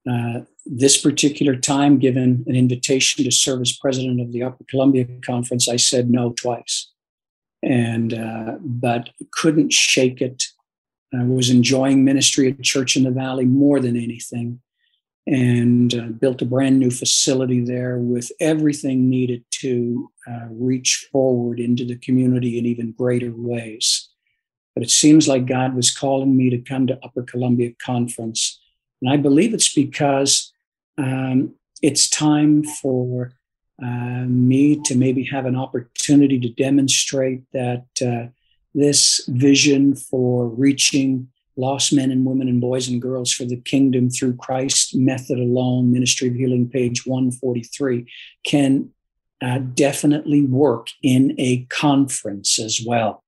Uh, 0.10 0.42
this 0.66 1.00
particular 1.00 1.56
time, 1.56 2.00
given 2.00 2.44
an 2.48 2.56
invitation 2.56 3.24
to 3.24 3.32
serve 3.32 3.62
as 3.62 3.78
president 3.78 4.22
of 4.22 4.32
the 4.32 4.44
Upper 4.44 4.64
Columbia 4.70 5.06
Conference, 5.26 5.68
I 5.68 5.76
said 5.76 6.10
no 6.10 6.32
twice, 6.32 6.90
and 7.62 8.14
uh, 8.14 8.56
but 8.62 9.10
couldn't 9.32 9.74
shake 9.74 10.22
it. 10.22 10.46
I 11.14 11.24
was 11.24 11.50
enjoying 11.50 12.04
ministry 12.04 12.50
at 12.50 12.62
Church 12.62 12.96
in 12.96 13.04
the 13.04 13.12
Valley 13.12 13.46
more 13.46 13.80
than 13.80 13.98
anything, 13.98 14.62
and 15.28 15.94
uh, 15.94 16.08
built 16.08 16.42
a 16.42 16.46
brand 16.46 16.80
new 16.80 16.92
facility 16.92 17.60
there 17.60 17.98
with 17.98 18.32
everything 18.40 19.10
needed 19.10 19.44
to 19.52 20.10
uh, 20.28 20.48
reach 20.50 21.10
forward 21.12 21.60
into 21.60 21.86
the 21.86 21.98
community 21.98 22.58
in 22.58 22.66
even 22.66 22.94
greater 22.94 23.34
ways. 23.36 24.10
But 24.76 24.84
it 24.84 24.90
seems 24.90 25.28
like 25.28 25.46
God 25.46 25.76
was 25.76 25.92
calling 25.92 26.36
me 26.36 26.50
to 26.50 26.58
come 26.58 26.88
to 26.88 27.00
Upper 27.04 27.24
Columbia 27.24 27.74
Conference. 27.84 28.60
And 29.02 29.12
I 29.12 29.18
believe 29.18 29.54
it's 29.54 29.74
because 29.74 30.53
um, 30.98 31.56
it's 31.82 32.10
time 32.10 32.64
for 32.64 33.34
uh, 33.84 34.26
me 34.28 34.80
to 34.86 34.96
maybe 34.96 35.24
have 35.26 35.46
an 35.46 35.56
opportunity 35.56 36.40
to 36.40 36.50
demonstrate 36.50 37.44
that 37.52 37.86
uh, 38.02 38.28
this 38.74 39.22
vision 39.28 39.96
for 39.96 40.48
reaching 40.48 41.28
lost 41.56 41.94
men 41.94 42.12
and 42.12 42.26
women 42.26 42.48
and 42.48 42.62
boys 42.62 42.88
and 42.88 43.02
girls 43.02 43.32
for 43.32 43.46
the 43.46 43.58
kingdom 43.58 44.10
through 44.10 44.36
Christ 44.36 44.96
method 44.96 45.40
alone, 45.40 45.92
Ministry 45.92 46.28
of 46.30 46.36
Healing, 46.36 46.70
page 46.70 47.06
143, 47.06 48.12
can 48.44 48.90
uh, 49.42 49.60
definitely 49.60 50.42
work 50.42 50.88
in 51.04 51.36
a 51.38 51.66
conference 51.66 52.58
as 52.58 52.82
well. 52.86 53.24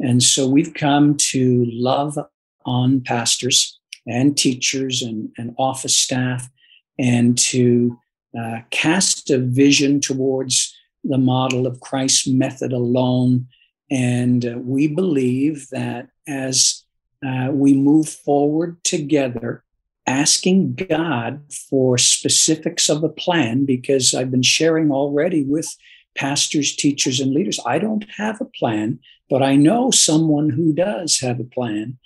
And 0.00 0.22
so 0.22 0.46
we've 0.46 0.74
come 0.74 1.16
to 1.16 1.64
love 1.70 2.18
on 2.66 3.00
pastors 3.00 3.78
and 4.06 4.36
teachers 4.36 5.00
and, 5.00 5.30
and 5.38 5.54
office 5.58 5.96
staff 5.96 6.48
and 6.98 7.36
to 7.38 7.98
uh, 8.38 8.58
cast 8.70 9.30
a 9.30 9.38
vision 9.38 10.00
towards 10.00 10.74
the 11.04 11.18
model 11.18 11.66
of 11.66 11.80
Christ's 11.80 12.26
method 12.26 12.72
alone. 12.72 13.46
And 13.90 14.44
uh, 14.44 14.58
we 14.58 14.88
believe 14.88 15.68
that 15.70 16.08
as 16.26 16.84
uh, 17.24 17.50
we 17.52 17.74
move 17.74 18.08
forward 18.08 18.82
together, 18.84 19.62
asking 20.06 20.74
God 20.74 21.42
for 21.70 21.96
specifics 21.96 22.88
of 22.88 23.02
a 23.04 23.08
plan, 23.08 23.64
because 23.64 24.14
I've 24.14 24.30
been 24.30 24.42
sharing 24.42 24.90
already 24.90 25.44
with 25.44 25.74
pastors, 26.14 26.74
teachers, 26.76 27.20
and 27.20 27.32
leaders. 27.32 27.60
I 27.66 27.78
don't 27.78 28.04
have 28.16 28.40
a 28.40 28.44
plan, 28.46 28.98
but 29.30 29.42
I 29.42 29.56
know 29.56 29.90
someone 29.90 30.50
who 30.50 30.72
does 30.72 31.20
have 31.20 31.40
a 31.40 31.44
plan. 31.44 31.98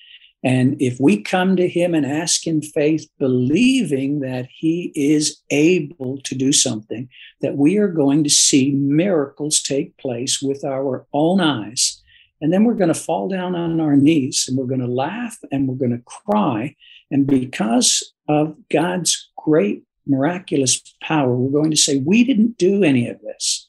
And 0.45 0.81
if 0.81 0.99
we 1.01 1.21
come 1.21 1.57
to 1.57 1.69
him 1.69 1.95
and 1.95 2.07
ask 2.07 2.47
in 2.47 2.63
faith, 2.63 3.09
believing 3.19 4.21
that 4.21 4.47
he 4.51 4.93
is 4.95 5.43
able 5.51 6.19
to 6.23 6.35
do 6.35 6.53
something, 6.53 7.09
that 7.41 7.57
we 7.57 7.77
are 7.79 7.89
going 7.89 8.23
to 8.23 8.31
see 8.31 8.71
miracles 8.71 9.61
take 9.61 9.97
place 9.99 10.41
with 10.41 10.65
our 10.65 11.07
own 11.13 11.41
eyes 11.41 12.01
and 12.41 12.53
then 12.53 12.65
we're 12.65 12.75
going 12.75 12.93
to 12.93 12.95
fall 12.95 13.29
down 13.29 13.55
on 13.55 13.81
our 13.81 13.97
knees 13.97 14.47
and 14.49 14.57
we're 14.57 14.67
going 14.67 14.81
to 14.81 14.87
laugh 14.87 15.39
and 15.51 15.67
we're 15.67 15.75
going 15.75 15.97
to 15.97 16.05
cry. 16.05 16.77
And 17.11 17.27
because 17.27 18.13
of 18.29 18.57
God's 18.71 19.31
great 19.37 19.83
miraculous 20.07 20.81
power, 21.03 21.35
we're 21.35 21.61
going 21.61 21.71
to 21.71 21.77
say, 21.77 21.99
We 21.99 22.25
didn't 22.25 22.59
do 22.59 22.85
any 22.85 23.09
of 23.09 23.21
this. 23.23 23.69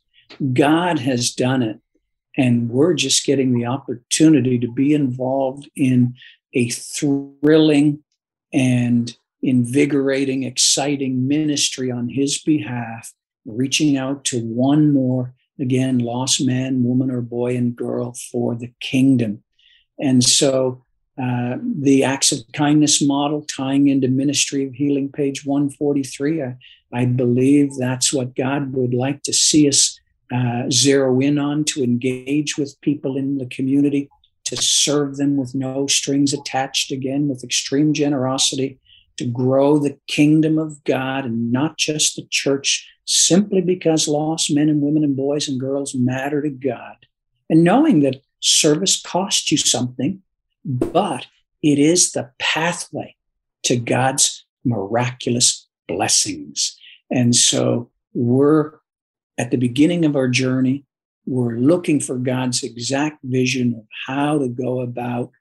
God 0.53 0.99
has 0.99 1.31
done 1.31 1.63
it. 1.63 1.79
And 2.37 2.69
we're 2.69 2.93
just 2.93 3.25
getting 3.25 3.53
the 3.53 3.65
opportunity 3.65 4.59
to 4.59 4.71
be 4.71 4.93
involved 4.93 5.69
in 5.75 6.13
a 6.53 6.69
thrilling 6.69 8.03
and 8.51 9.15
invigorating, 9.41 10.43
exciting 10.43 11.27
ministry 11.27 11.91
on 11.91 12.09
His 12.09 12.39
behalf, 12.39 13.13
reaching 13.45 13.97
out 13.97 14.25
to 14.25 14.39
one 14.41 14.91
more 14.91 15.33
again, 15.59 15.99
lost 15.99 16.45
man, 16.45 16.83
woman, 16.83 17.11
or 17.11 17.21
boy 17.21 17.55
and 17.55 17.75
girl 17.75 18.15
for 18.31 18.55
the 18.55 18.71
kingdom. 18.79 19.43
And 19.99 20.23
so 20.23 20.83
uh, 21.21 21.57
the 21.61 22.03
acts 22.03 22.31
of 22.31 22.39
kindness 22.53 23.01
model 23.01 23.41
tying 23.43 23.89
into 23.89 24.07
ministry 24.07 24.65
of 24.65 24.73
healing, 24.73 25.11
page 25.11 25.45
143, 25.45 26.43
I, 26.43 26.55
I 26.93 27.05
believe 27.05 27.75
that's 27.77 28.13
what 28.13 28.35
God 28.35 28.73
would 28.73 28.93
like 28.93 29.23
to 29.23 29.33
see 29.33 29.67
us 29.67 29.99
uh, 30.33 30.69
zero 30.69 31.19
in 31.19 31.37
on 31.37 31.65
to 31.65 31.83
engage 31.83 32.57
with 32.57 32.79
people 32.81 33.17
in 33.17 33.37
the 33.37 33.47
community, 33.47 34.09
to 34.49 34.57
serve 34.57 35.17
them 35.17 35.37
with 35.37 35.55
no 35.55 35.87
strings 35.87 36.33
attached, 36.33 36.91
again, 36.91 37.27
with 37.27 37.43
extreme 37.43 37.93
generosity, 37.93 38.79
to 39.17 39.25
grow 39.25 39.77
the 39.77 39.97
kingdom 40.07 40.57
of 40.57 40.83
God 40.83 41.25
and 41.25 41.51
not 41.51 41.77
just 41.77 42.15
the 42.15 42.27
church 42.29 42.89
simply 43.05 43.61
because 43.61 44.07
lost 44.07 44.53
men 44.53 44.69
and 44.69 44.81
women 44.81 45.03
and 45.03 45.15
boys 45.15 45.47
and 45.47 45.59
girls 45.59 45.95
matter 45.95 46.41
to 46.41 46.49
God. 46.49 46.95
And 47.49 47.63
knowing 47.63 48.01
that 48.01 48.21
service 48.39 49.01
costs 49.01 49.51
you 49.51 49.57
something, 49.57 50.21
but 50.63 51.27
it 51.61 51.79
is 51.79 52.11
the 52.11 52.31
pathway 52.39 53.15
to 53.63 53.77
God's 53.77 54.45
miraculous 54.63 55.67
blessings. 55.87 56.77
And 57.11 57.35
so 57.35 57.89
we're 58.13 58.73
at 59.37 59.51
the 59.51 59.57
beginning 59.57 60.05
of 60.05 60.15
our 60.15 60.27
journey. 60.27 60.85
Were 61.29 61.57
looking 61.57 61.99
for 61.99 62.17
God's 62.17 62.63
exact 62.63 63.19
vision 63.23 63.75
of 63.75 63.85
how 64.07 64.39
to 64.39 64.49
go 64.49 64.81
about 64.81 65.31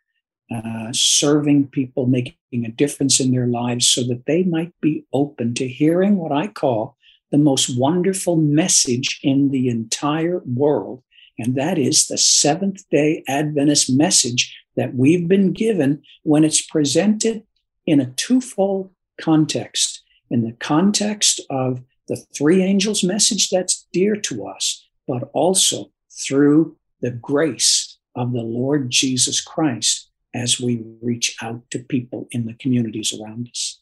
uh, 0.54 0.92
serving 0.92 1.68
people, 1.68 2.06
making 2.06 2.64
a 2.64 2.70
difference 2.70 3.20
in 3.20 3.32
their 3.32 3.46
lives 3.46 3.88
so 3.88 4.02
that 4.02 4.24
they 4.26 4.42
might 4.44 4.72
be 4.80 5.04
open 5.12 5.54
to 5.54 5.68
hearing 5.68 6.16
what 6.16 6.32
I 6.32 6.48
call 6.48 6.96
the 7.30 7.38
most 7.38 7.78
wonderful 7.78 8.36
message 8.36 9.20
in 9.22 9.50
the 9.50 9.68
entire 9.68 10.40
world. 10.46 11.02
And 11.38 11.54
that 11.56 11.78
is 11.78 12.08
the 12.08 12.18
Seventh 12.18 12.88
day 12.90 13.22
Adventist 13.28 13.90
message 13.90 14.56
that 14.76 14.94
we've 14.94 15.28
been 15.28 15.52
given 15.52 16.02
when 16.22 16.44
it's 16.44 16.62
presented 16.62 17.44
in 17.86 18.00
a 18.00 18.10
twofold 18.12 18.90
context 19.20 20.02
in 20.30 20.42
the 20.42 20.52
context 20.52 21.40
of 21.50 21.82
the 22.06 22.16
three 22.16 22.62
angels' 22.62 23.04
message 23.04 23.50
that's 23.50 23.86
dear 23.92 24.16
to 24.16 24.46
us, 24.46 24.77
but 25.08 25.30
also 25.32 25.90
through 26.26 26.76
the 27.00 27.10
grace 27.10 27.98
of 28.14 28.32
the 28.32 28.42
Lord 28.42 28.90
Jesus 28.90 29.40
Christ 29.40 30.10
as 30.34 30.60
we 30.60 30.84
reach 31.02 31.36
out 31.42 31.62
to 31.70 31.78
people 31.78 32.28
in 32.30 32.44
the 32.44 32.54
communities 32.54 33.18
around 33.18 33.48
us. 33.48 33.80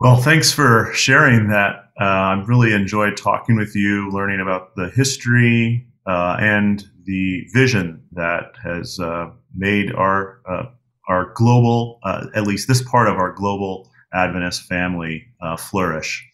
Well, 0.00 0.16
thanks 0.16 0.50
for 0.50 0.92
sharing 0.92 1.48
that. 1.48 1.90
Uh, 2.00 2.04
I've 2.04 2.48
really 2.48 2.72
enjoyed 2.72 3.16
talking 3.16 3.56
with 3.56 3.76
you, 3.76 4.10
learning 4.10 4.40
about 4.40 4.74
the 4.74 4.90
history 4.90 5.86
uh, 6.06 6.36
and 6.40 6.84
the 7.04 7.46
vision 7.52 8.02
that 8.12 8.52
has 8.62 8.98
uh, 8.98 9.30
made 9.54 9.94
our 9.94 10.40
uh, 10.48 10.66
our 11.08 11.32
global, 11.34 12.00
uh, 12.02 12.26
at 12.34 12.46
least 12.46 12.66
this 12.66 12.82
part 12.82 13.08
of 13.08 13.16
our 13.16 13.30
global 13.32 13.90
Adventist 14.14 14.62
family, 14.62 15.26
uh, 15.42 15.56
flourish. 15.56 16.26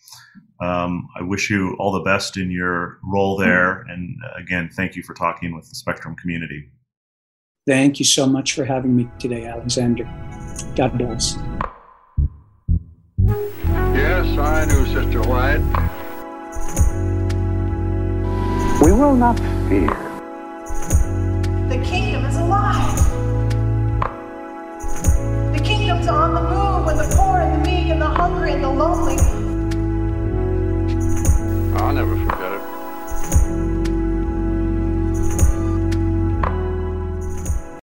Um, 0.61 1.09
I 1.19 1.23
wish 1.23 1.49
you 1.49 1.75
all 1.79 1.91
the 1.91 2.01
best 2.01 2.37
in 2.37 2.51
your 2.51 2.99
role 3.03 3.39
mm-hmm. 3.39 3.49
there. 3.49 3.81
And 3.83 4.17
uh, 4.25 4.39
again, 4.39 4.69
thank 4.73 4.95
you 4.95 5.03
for 5.03 5.15
talking 5.15 5.55
with 5.55 5.69
the 5.69 5.75
Spectrum 5.75 6.15
community. 6.17 6.71
Thank 7.67 7.99
you 7.99 8.05
so 8.05 8.27
much 8.27 8.55
for 8.55 8.65
having 8.65 8.97
me 8.97 9.09
today, 9.19 9.47
Alexander. 9.47 10.05
God 10.77 10.99
bless. 10.99 11.37
Yes, 13.95 14.39
I 14.39 14.65
knew 14.67 14.87
Sister 14.87 15.23
White. 15.23 15.61
We 18.83 18.93
will 18.93 19.15
not 19.15 19.39
fear. 19.69 19.89
The 21.69 21.83
kingdom 21.85 22.25
is 22.25 22.37
alive. 22.37 22.97
The 25.53 25.63
kingdom's 25.63 26.09
on 26.09 26.35
the 26.35 26.43
move 26.43 26.87
when 26.87 26.97
the 26.97 27.15
poor 27.15 27.41
and 27.41 27.65
the 27.65 27.71
meek 27.71 27.89
and 27.91 28.01
the 28.01 28.07
hungry 28.07 28.53
and 28.53 28.65
the 28.65 28.71
lonely 28.71 29.17
I'll 31.91 31.97
never 31.97 32.15
forget. 32.15 32.40